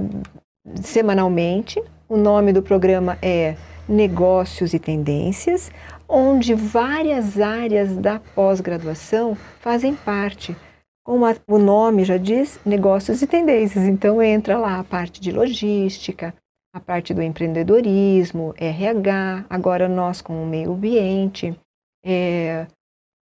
semanalmente. 0.82 1.82
O 2.08 2.16
nome 2.16 2.52
do 2.52 2.62
programa 2.62 3.16
é 3.22 3.54
Negócios 3.88 4.74
e 4.74 4.78
Tendências, 4.78 5.70
onde 6.08 6.54
várias 6.54 7.40
áreas 7.40 7.96
da 7.96 8.18
pós-graduação 8.18 9.36
fazem 9.60 9.94
parte. 9.94 10.56
Como 11.04 11.24
o 11.46 11.58
nome 11.58 12.04
já 12.04 12.18
diz, 12.18 12.60
negócios 12.66 13.22
e 13.22 13.26
tendências. 13.26 13.84
Então 13.84 14.22
entra 14.22 14.58
lá 14.58 14.78
a 14.78 14.84
parte 14.84 15.20
de 15.20 15.32
logística, 15.32 16.34
a 16.72 16.80
parte 16.80 17.14
do 17.14 17.22
empreendedorismo, 17.22 18.54
RH, 18.56 19.46
agora 19.48 19.88
nós 19.88 20.20
com 20.20 20.42
o 20.42 20.46
meio 20.46 20.72
ambiente, 20.72 21.58
é, 22.04 22.66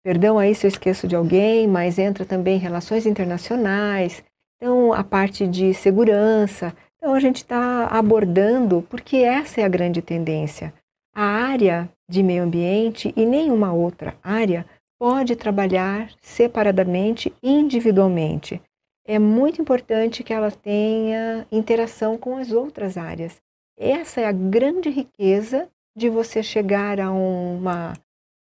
perdão 0.05 0.39
aí 0.39 0.55
se 0.55 0.67
eu 0.67 0.69
esqueço 0.69 1.09
de 1.09 1.17
alguém, 1.17 1.67
mas 1.67 1.99
entra 1.99 2.25
também 2.25 2.59
relações 2.59 3.07
internacionais, 3.07 4.23
então 4.57 4.93
a 4.93 5.03
parte 5.03 5.47
de 5.47 5.75
segurança. 5.75 6.75
Então 6.97 7.15
a 7.15 7.21
gente 7.21 7.39
está 7.39 7.87
abordando, 7.87 8.87
porque 8.89 9.17
essa 9.17 9.61
é 9.61 9.65
a 9.65 9.69
grande 9.69 10.01
tendência. 10.01 10.73
A 11.15 11.25
área 11.25 11.91
de 12.09 12.23
meio 12.23 12.45
ambiente 12.45 13.13
e 13.17 13.27
nenhuma 13.27 13.73
outra 13.73 14.17
área 14.23 14.65
pode 15.01 15.35
trabalhar 15.35 16.11
separadamente, 16.21 17.33
individualmente 17.43 18.63
é 19.05 19.19
muito 19.19 19.61
importante 19.61 20.23
que 20.23 20.33
ela 20.33 20.51
tenha 20.51 21.47
interação 21.51 22.17
com 22.17 22.37
as 22.37 22.53
outras 22.53 22.97
áreas. 22.97 23.41
Essa 23.77 24.21
é 24.21 24.27
a 24.27 24.33
grande 24.33 24.89
riqueza 24.91 25.69
de 25.97 26.09
você 26.09 26.43
chegar 26.43 27.01
a 27.01 27.11
uma, 27.11 27.95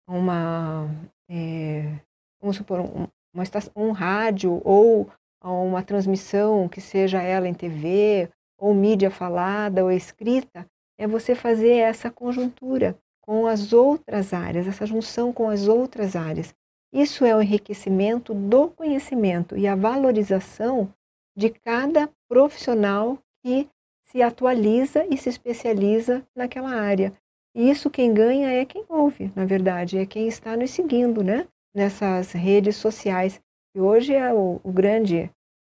uma 0.08 0.88
é, 1.28 2.00
vamos 2.40 2.56
supor, 2.56 2.80
um, 2.80 3.06
uma 3.34 3.42
estação, 3.42 3.72
um 3.76 3.92
rádio 3.92 4.61
ou 4.64 5.11
a 5.40 5.50
uma 5.52 5.82
transmissão 5.82 6.68
que 6.68 6.80
seja 6.80 7.22
ela 7.22 7.48
em 7.48 7.54
TV 7.54 8.30
ou 8.58 8.74
mídia 8.74 9.11
falada 9.11 9.84
ou 9.84 9.92
escrita, 9.92 10.66
é 10.98 11.06
você 11.06 11.34
fazer 11.34 11.76
essa 11.76 12.11
conjuntura 12.11 12.98
com 13.20 13.46
as 13.46 13.72
outras 13.72 14.32
áreas, 14.32 14.66
essa 14.66 14.87
junção 14.87 15.32
com 15.32 15.48
as 15.48 15.68
outras 15.68 16.16
áreas. 16.16 16.52
Isso 16.92 17.24
é 17.24 17.35
o 17.37 17.42
enriquecimento 17.42 18.33
do 18.33 18.68
conhecimento 18.68 19.57
e 19.57 19.66
a 19.66 19.74
valorização 19.74 20.92
de 21.37 21.51
cada 21.51 22.09
profissional 22.29 23.18
que 23.42 23.68
se 24.05 24.22
atualiza 24.22 25.07
e 25.11 25.16
se 25.16 25.29
especializa 25.29 26.27
naquela 26.35 26.70
área. 26.70 27.12
E 27.55 27.70
isso 27.70 27.90
quem 27.90 28.12
ganha 28.12 28.51
é 28.51 28.64
quem 28.64 28.85
ouve, 28.88 29.31
na 29.37 29.44
verdade, 29.44 29.98
é 29.98 30.07
quem 30.07 30.27
está 30.29 30.57
nos 30.57 30.70
seguindo, 30.70 31.22
né? 31.22 31.46
Nessas 31.74 32.33
redes 32.33 32.77
sociais. 32.77 33.40
E 33.74 33.81
hoje 33.81 34.14
é 34.14 34.33
o, 34.33 34.61
o 34.64 34.72
grande 34.72 35.31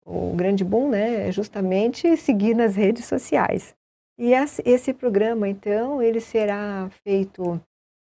o 0.04 0.34
grande 0.34 0.64
bom, 0.64 0.88
né? 0.88 1.28
É 1.28 1.32
justamente 1.32 2.16
seguir 2.16 2.54
nas 2.54 2.74
redes 2.74 3.04
sociais. 3.04 3.74
E 4.18 4.32
esse 4.64 4.92
programa, 4.92 5.48
então, 5.48 6.02
ele 6.02 6.20
será 6.20 6.90
feito 7.02 7.60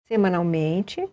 semanalmente, 0.06 1.10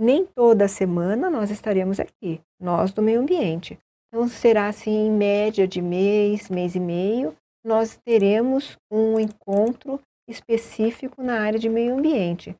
nem 0.00 0.24
toda 0.24 0.66
semana 0.66 1.28
nós 1.28 1.50
estaremos 1.50 2.00
aqui, 2.00 2.40
nós 2.58 2.90
do 2.90 3.02
meio 3.02 3.20
ambiente. 3.20 3.78
Então, 4.08 4.26
será 4.26 4.68
assim, 4.68 5.06
em 5.06 5.10
média 5.10 5.68
de 5.68 5.82
mês, 5.82 6.48
mês 6.48 6.74
e 6.74 6.80
meio, 6.80 7.36
nós 7.62 7.98
teremos 8.02 8.78
um 8.90 9.20
encontro 9.20 10.00
específico 10.26 11.22
na 11.22 11.40
área 11.40 11.58
de 11.58 11.68
meio 11.68 11.94
ambiente. 11.94 12.56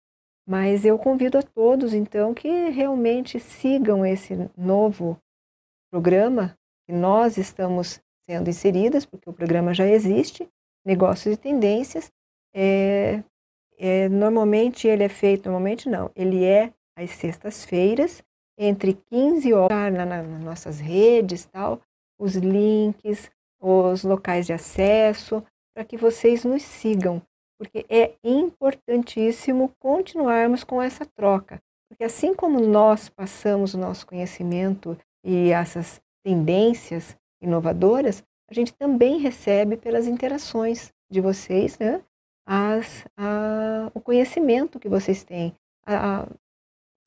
Mas 0.46 0.84
eu 0.84 0.98
convido 0.98 1.38
a 1.38 1.42
todos, 1.42 1.94
então, 1.94 2.34
que 2.34 2.68
realmente 2.68 3.40
sigam 3.40 4.04
esse 4.04 4.50
novo 4.56 5.16
programa 5.90 6.54
que 6.86 6.92
nós 6.92 7.38
estamos 7.38 8.00
sendo 8.28 8.50
inseridas, 8.50 9.06
porque 9.06 9.30
o 9.30 9.32
programa 9.32 9.72
já 9.72 9.86
existe, 9.86 10.46
Negócios 10.84 11.34
e 11.34 11.38
Tendências. 11.38 12.12
É, 12.54 13.22
é, 13.78 14.08
normalmente 14.10 14.86
ele 14.86 15.04
é 15.04 15.08
feito, 15.08 15.46
normalmente 15.46 15.88
não, 15.88 16.10
ele 16.14 16.44
é 16.44 16.72
às 17.02 17.10
sextas-feiras, 17.10 18.22
entre 18.58 18.98
15 19.10 19.52
horas, 19.52 19.94
na, 19.94 20.04
nas 20.04 20.42
nossas 20.42 20.78
redes, 20.78 21.46
tal, 21.46 21.80
os 22.18 22.34
links, 22.34 23.30
os 23.60 24.04
locais 24.04 24.46
de 24.46 24.52
acesso, 24.52 25.42
para 25.74 25.80
para 25.80 25.84
que 25.84 25.96
vocês 25.96 26.44
nos 26.44 26.62
sigam, 26.62 27.22
porque 27.58 27.86
é 27.88 28.12
importantíssimo 28.22 29.72
continuarmos 29.78 30.62
com 30.62 30.82
essa 30.82 31.06
troca. 31.06 31.58
Porque 31.88 32.04
assim 32.04 32.34
como 32.34 32.60
nós 32.60 33.08
passamos 33.08 33.72
o 33.72 33.78
nosso 33.78 34.06
conhecimento 34.06 34.96
e 35.24 35.50
essas 35.50 36.00
tendências 36.22 37.16
inovadoras, 37.42 38.22
a 38.50 38.54
gente 38.54 38.74
também 38.74 39.18
recebe 39.18 39.76
pelas 39.76 40.06
interações 40.06 40.92
de 41.10 41.20
vocês, 41.20 41.78
né? 41.78 42.02
As, 42.46 43.06
a, 43.16 43.90
o 43.94 44.00
conhecimento 44.00 44.78
que 44.78 44.88
vocês 44.88 45.22
têm, 45.24 45.54
a, 45.86 46.22
a 46.22 46.26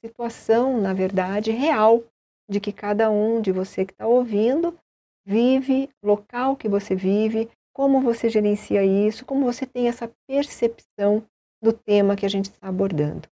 situação, 0.04 0.82
na 0.82 0.94
verdade, 0.94 1.52
real 1.52 2.04
de 2.50 2.60
que 2.60 2.74
cada 2.74 3.10
um 3.10 3.42
de 3.42 3.52
você 3.52 3.86
que 3.86 3.94
está 3.94 4.06
ouvindo 4.06 4.78
vive, 5.26 5.90
local 6.04 6.58
que 6.58 6.68
você 6.68 6.94
vive, 6.94 7.50
como 7.74 8.02
você 8.02 8.30
gerencia 8.30 8.84
isso, 8.84 9.26
como 9.26 9.46
você 9.46 9.66
tem 9.66 9.88
essa 9.88 10.12
percepção 10.28 11.26
do 11.62 11.72
tema 11.72 12.16
que 12.16 12.26
a 12.26 12.30
gente 12.30 12.46
está 12.52 12.68
abordando. 12.68 13.28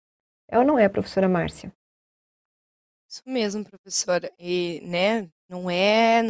É 0.47 0.57
ou 0.57 0.63
não 0.63 0.77
é, 0.77 0.87
professora 0.87 1.27
Márcia? 1.27 1.73
Isso 3.09 3.23
mesmo, 3.25 3.65
professora. 3.65 4.31
E, 4.37 4.81
né, 4.83 5.27
não 5.49 5.69
é 5.69 6.21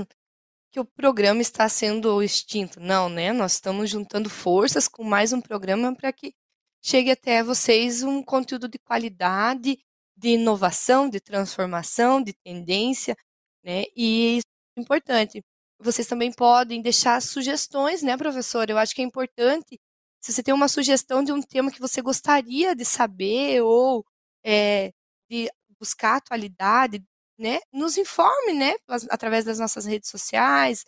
que 0.71 0.79
o 0.79 0.85
programa 0.85 1.41
está 1.41 1.67
sendo 1.67 2.23
extinto, 2.23 2.79
não, 2.79 3.09
né? 3.09 3.33
Nós 3.33 3.53
estamos 3.53 3.89
juntando 3.89 4.29
forças 4.29 4.87
com 4.87 5.03
mais 5.03 5.33
um 5.33 5.41
programa 5.41 5.93
para 5.93 6.13
que 6.13 6.33
chegue 6.81 7.11
até 7.11 7.43
vocês 7.43 8.03
um 8.03 8.23
conteúdo 8.23 8.67
de 8.69 8.79
qualidade, 8.79 9.77
de 10.19 10.29
inovação, 10.29 11.09
de 11.09 11.19
transformação, 11.19 12.21
de 12.21 12.33
tendência, 12.33 13.15
né? 13.63 13.85
E 13.95 14.37
isso 14.37 14.47
é 14.77 14.81
importante. 14.81 15.43
Vocês 15.79 16.07
também 16.07 16.31
podem 16.33 16.81
deixar 16.81 17.21
sugestões, 17.21 18.03
né, 18.03 18.17
professor? 18.17 18.69
Eu 18.69 18.77
acho 18.77 18.93
que 18.95 19.01
é 19.01 19.05
importante, 19.05 19.79
se 20.21 20.33
você 20.33 20.43
tem 20.43 20.53
uma 20.53 20.67
sugestão 20.67 21.23
de 21.23 21.31
um 21.31 21.41
tema 21.41 21.71
que 21.71 21.79
você 21.79 22.01
gostaria 22.01 22.75
de 22.75 22.85
saber 22.85 23.61
ou 23.61 24.05
é, 24.45 24.91
de 25.29 25.49
buscar 25.79 26.17
atualidade, 26.17 27.03
né, 27.37 27.59
nos 27.71 27.97
informe, 27.97 28.53
né, 28.53 28.75
através 29.09 29.45
das 29.45 29.59
nossas 29.59 29.85
redes 29.85 30.09
sociais, 30.09 30.83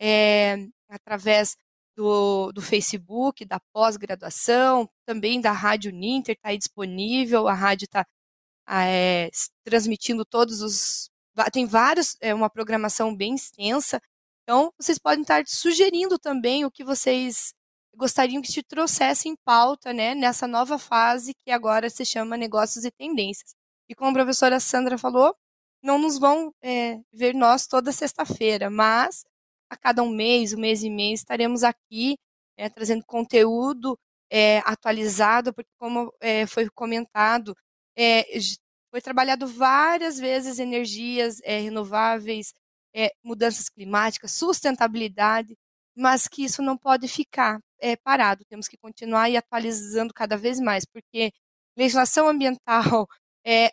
é, 0.00 0.56
através 0.88 1.56
do, 1.96 2.52
do 2.52 2.62
Facebook, 2.62 3.44
da 3.44 3.58
pós-graduação, 3.72 4.88
também 5.06 5.40
da 5.40 5.52
Rádio 5.52 5.90
Ninter, 5.92 6.36
está 6.36 6.50
aí 6.50 6.58
disponível, 6.58 7.48
a 7.48 7.54
rádio 7.54 7.86
está 7.86 8.06
é, 8.68 9.30
transmitindo 9.64 10.24
todos 10.24 10.60
os. 10.62 11.10
Tem 11.52 11.66
vários, 11.66 12.16
é 12.20 12.34
uma 12.34 12.50
programação 12.50 13.14
bem 13.14 13.34
extensa. 13.34 14.00
Então, 14.42 14.72
vocês 14.78 14.98
podem 14.98 15.22
estar 15.22 15.42
sugerindo 15.46 16.18
também 16.18 16.64
o 16.64 16.70
que 16.70 16.84
vocês 16.84 17.52
gostariam 17.96 18.42
que 18.42 18.52
te 18.52 18.62
trouxesse 18.62 19.28
em 19.28 19.36
pauta, 19.44 19.92
né, 19.92 20.14
nessa 20.14 20.46
nova 20.46 20.78
fase 20.78 21.34
que 21.44 21.50
agora 21.50 21.90
se 21.90 22.04
chama 22.04 22.36
Negócios 22.36 22.84
e 22.84 22.90
Tendências. 22.90 23.54
E 23.88 23.94
como 23.94 24.10
a 24.10 24.14
professora 24.14 24.60
Sandra 24.60 24.98
falou, 24.98 25.34
não 25.82 25.98
nos 25.98 26.18
vão 26.18 26.52
é, 26.62 27.00
ver 27.12 27.34
nós 27.34 27.66
toda 27.66 27.92
sexta-feira, 27.92 28.70
mas 28.70 29.24
a 29.70 29.76
cada 29.76 30.02
um 30.02 30.10
mês, 30.10 30.52
um 30.52 30.60
mês 30.60 30.82
e 30.82 30.90
meio, 30.90 31.14
estaremos 31.14 31.62
aqui 31.64 32.16
é, 32.56 32.68
trazendo 32.68 33.04
conteúdo 33.06 33.98
é, 34.30 34.58
atualizado, 34.58 35.52
porque 35.54 35.70
como 35.78 36.12
é, 36.20 36.46
foi 36.46 36.68
comentado, 36.70 37.56
é, 37.96 38.24
foi 38.90 39.00
trabalhado 39.00 39.46
várias 39.46 40.18
vezes 40.18 40.58
energias 40.58 41.40
é, 41.44 41.58
renováveis, 41.60 42.52
é, 42.94 43.10
mudanças 43.22 43.68
climáticas, 43.68 44.32
sustentabilidade, 44.32 45.56
mas 45.96 46.28
que 46.28 46.44
isso 46.44 46.62
não 46.62 46.76
pode 46.76 47.08
ficar 47.08 47.60
é, 47.80 47.96
parado. 47.96 48.44
Temos 48.46 48.68
que 48.68 48.76
continuar 48.76 49.28
e 49.30 49.36
atualizando 49.36 50.14
cada 50.14 50.36
vez 50.36 50.60
mais, 50.60 50.84
porque 50.84 51.32
legislação 51.76 52.28
ambiental 52.28 53.06
é 53.44 53.70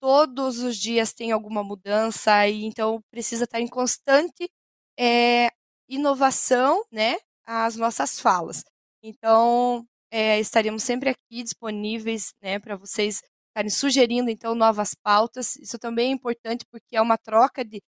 todos 0.00 0.58
os 0.60 0.76
dias 0.76 1.12
tem 1.12 1.32
alguma 1.32 1.62
mudança 1.64 2.46
e 2.48 2.64
então 2.64 3.02
precisa 3.10 3.44
estar 3.44 3.60
em 3.60 3.68
constante 3.68 4.48
é, 4.98 5.50
inovação, 5.88 6.84
né, 6.92 7.16
as 7.44 7.76
nossas 7.76 8.20
falas. 8.20 8.64
Então 9.02 9.86
é, 10.10 10.38
estaremos 10.40 10.82
sempre 10.82 11.10
aqui 11.10 11.42
disponíveis, 11.42 12.34
né, 12.42 12.58
para 12.58 12.76
vocês 12.76 13.22
estarem 13.56 13.70
sugerindo 13.70 14.30
então 14.30 14.54
novas 14.54 14.94
pautas. 14.94 15.56
Isso 15.56 15.78
também 15.78 16.10
é 16.10 16.12
importante 16.12 16.66
porque 16.70 16.96
é 16.96 17.00
uma 17.00 17.16
troca 17.16 17.64
de 17.64 17.82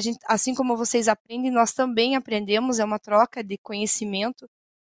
gente, 0.00 0.18
assim 0.26 0.54
como 0.54 0.76
vocês 0.76 1.08
aprendem, 1.08 1.50
nós 1.50 1.72
também 1.72 2.16
aprendemos, 2.16 2.78
é 2.78 2.84
uma 2.84 2.98
troca 2.98 3.44
de 3.44 3.58
conhecimento 3.58 4.48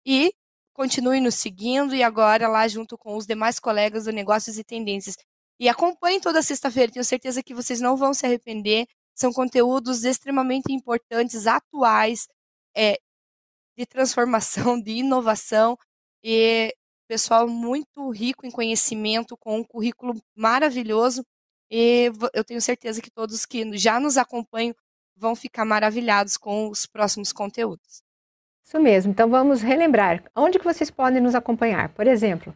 e 0.05 0.33
continue 0.73 1.19
nos 1.19 1.35
seguindo 1.35 1.95
e 1.95 2.03
agora 2.03 2.47
lá 2.47 2.67
junto 2.67 2.97
com 2.97 3.17
os 3.17 3.25
demais 3.25 3.59
colegas 3.59 4.05
do 4.05 4.11
Negócios 4.11 4.57
e 4.57 4.63
Tendências. 4.63 5.15
E 5.59 5.67
acompanhem 5.69 6.19
toda 6.19 6.41
sexta-feira, 6.41 6.91
tenho 6.91 7.05
certeza 7.05 7.41
que 7.43 7.53
vocês 7.53 7.81
não 7.81 7.97
vão 7.97 8.13
se 8.13 8.25
arrepender. 8.25 8.85
São 9.15 9.31
conteúdos 9.33 10.03
extremamente 10.03 10.71
importantes, 10.71 11.47
atuais, 11.47 12.27
é, 12.75 12.99
de 13.77 13.85
transformação, 13.85 14.79
de 14.79 14.91
inovação 14.91 15.77
e 16.23 16.73
pessoal 17.07 17.47
muito 17.47 18.09
rico 18.09 18.45
em 18.45 18.51
conhecimento, 18.51 19.37
com 19.37 19.59
um 19.59 19.63
currículo 19.63 20.13
maravilhoso. 20.35 21.25
E 21.69 22.11
eu 22.33 22.43
tenho 22.43 22.61
certeza 22.61 23.01
que 23.01 23.09
todos 23.09 23.45
que 23.45 23.77
já 23.77 23.99
nos 23.99 24.17
acompanham 24.17 24.75
vão 25.15 25.35
ficar 25.35 25.65
maravilhados 25.65 26.37
com 26.37 26.69
os 26.69 26.85
próximos 26.85 27.31
conteúdos. 27.31 28.03
Isso 28.65 28.79
mesmo. 28.79 29.11
Então 29.11 29.29
vamos 29.29 29.61
relembrar. 29.61 30.23
Onde 30.35 30.59
que 30.59 30.65
vocês 30.65 30.89
podem 30.89 31.21
nos 31.21 31.35
acompanhar? 31.35 31.89
Por 31.89 32.07
exemplo, 32.07 32.55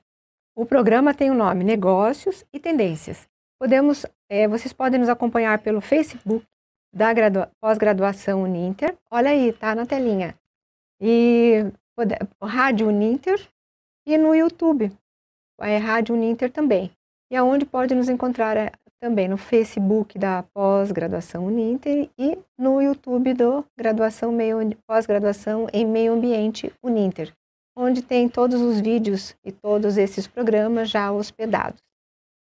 o 0.55 0.65
programa 0.65 1.13
tem 1.13 1.29
o 1.29 1.35
nome 1.35 1.63
Negócios 1.63 2.43
e 2.51 2.59
Tendências. 2.59 3.27
Podemos, 3.59 4.05
é, 4.29 4.47
vocês 4.47 4.73
podem 4.73 4.99
nos 4.99 5.09
acompanhar 5.09 5.59
pelo 5.59 5.81
Facebook 5.81 6.45
da 6.93 7.13
pós-graduação 7.61 8.43
Uninter. 8.43 8.97
Olha 9.11 9.29
aí, 9.29 9.53
tá 9.53 9.75
na 9.75 9.85
telinha. 9.85 10.35
E 10.99 11.65
Rádio 12.41 12.87
Uninter 12.87 13.39
e 14.09 14.17
no 14.17 14.33
YouTube. 14.33 14.91
É 15.61 15.77
Rádio 15.77 16.15
Uninter 16.15 16.51
também. 16.51 16.91
E 17.31 17.35
aonde 17.35 17.63
pode 17.63 17.93
nos 17.93 18.09
encontrar 18.09 18.57
é, 18.57 18.71
também 18.99 19.27
no 19.27 19.37
Facebook 19.37 20.17
da 20.17 20.43
pós-graduação 20.51 21.45
Uninter 21.45 22.09
e 22.17 22.37
no 22.57 22.81
YouTube 22.81 23.35
do 23.35 23.63
graduação 23.77 24.35
pós-graduação 24.87 25.67
em 25.71 25.85
meio 25.85 26.13
ambiente 26.13 26.73
Uninter, 26.83 27.31
onde 27.77 28.01
tem 28.01 28.27
todos 28.27 28.59
os 28.59 28.79
vídeos 28.79 29.35
e 29.45 29.51
todos 29.51 29.95
esses 29.95 30.25
programas 30.25 30.89
já 30.89 31.11
hospedados. 31.11 31.79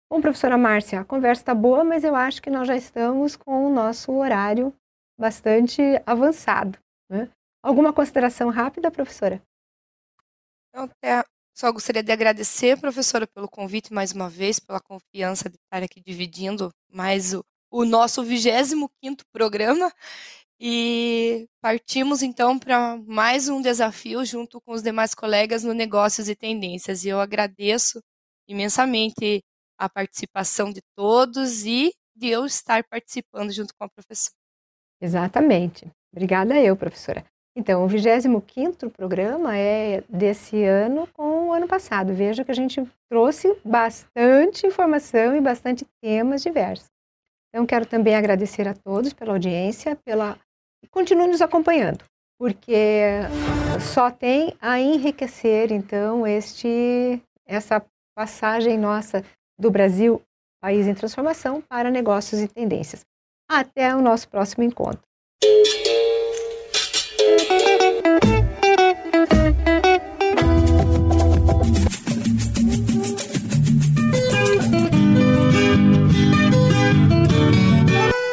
Bom, 0.09 0.21
professora 0.21 0.57
Márcia, 0.57 1.01
a 1.01 1.05
conversa 1.05 1.41
está 1.41 1.53
boa, 1.53 1.83
mas 1.83 2.05
eu 2.05 2.15
acho 2.15 2.41
que 2.41 2.49
nós 2.49 2.65
já 2.65 2.77
estamos 2.77 3.35
com 3.35 3.65
o 3.65 3.69
nosso 3.69 4.13
horário 4.13 4.73
bastante 5.19 5.81
avançado. 6.05 6.79
Né? 7.11 7.29
Alguma 7.61 7.91
consideração 7.91 8.49
rápida, 8.49 8.89
professora? 8.89 9.41
Então, 10.69 10.89
só 11.57 11.71
gostaria 11.71 12.03
de 12.03 12.11
agradecer, 12.11 12.79
professora, 12.79 13.25
pelo 13.25 13.49
convite 13.49 13.91
mais 13.91 14.11
uma 14.11 14.29
vez, 14.29 14.59
pela 14.59 14.79
confiança 14.79 15.49
de 15.49 15.55
estar 15.55 15.81
aqui 15.81 15.99
dividindo 15.99 16.71
mais 16.87 17.33
o, 17.33 17.43
o 17.71 17.83
nosso 17.83 18.23
25 18.23 18.91
programa. 19.33 19.91
E 20.59 21.47
partimos 21.59 22.21
então 22.21 22.59
para 22.59 22.97
mais 23.07 23.49
um 23.49 23.59
desafio 23.59 24.23
junto 24.23 24.61
com 24.61 24.71
os 24.71 24.83
demais 24.83 25.15
colegas 25.15 25.63
no 25.63 25.73
Negócios 25.73 26.29
e 26.29 26.35
Tendências. 26.35 27.03
E 27.03 27.09
eu 27.09 27.19
agradeço 27.19 28.03
imensamente 28.47 29.41
a 29.79 29.89
participação 29.89 30.71
de 30.71 30.81
todos 30.95 31.65
e 31.65 31.91
de 32.15 32.27
eu 32.27 32.45
estar 32.45 32.83
participando 32.83 33.51
junto 33.51 33.73
com 33.73 33.83
a 33.83 33.89
professora. 33.89 34.35
Exatamente. 35.01 35.87
Obrigada 36.11 36.59
eu, 36.59 36.77
professora. 36.77 37.25
Então, 37.57 37.83
o 37.83 37.89
25º 37.89 38.87
programa 38.91 39.57
é 39.57 40.03
desse 40.07 40.63
ano 40.63 41.07
com 41.11 41.47
o 41.47 41.53
ano 41.53 41.67
passado. 41.67 42.13
Veja 42.13 42.45
que 42.45 42.51
a 42.51 42.53
gente 42.53 42.87
trouxe 43.09 43.57
bastante 43.65 44.67
informação 44.67 45.35
e 45.35 45.41
bastante 45.41 45.83
temas 45.99 46.43
diversos. 46.43 46.85
Então, 47.49 47.65
quero 47.65 47.87
também 47.87 48.15
agradecer 48.15 48.67
a 48.67 48.75
todos 48.75 49.11
pela 49.11 49.33
audiência, 49.33 49.97
pela 50.05 50.37
continue 50.91 51.25
nos 51.25 51.41
acompanhando, 51.41 52.05
porque 52.39 53.01
só 53.81 54.11
tem 54.11 54.53
a 54.61 54.79
enriquecer 54.79 55.71
então 55.71 56.27
este 56.27 57.19
essa 57.43 57.83
passagem 58.15 58.77
nossa 58.77 59.23
do 59.59 59.71
Brasil, 59.71 60.21
país 60.61 60.85
em 60.85 60.93
transformação, 60.93 61.59
para 61.61 61.89
negócios 61.89 62.39
e 62.39 62.47
tendências. 62.47 63.03
Até 63.49 63.95
o 63.95 64.01
nosso 64.01 64.29
próximo 64.29 64.63
encontro. 64.63 65.01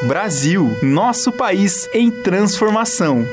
Brasil, 0.04 0.76
nosso 0.82 1.32
país 1.32 1.88
em 1.94 2.10
transformação. 2.10 3.26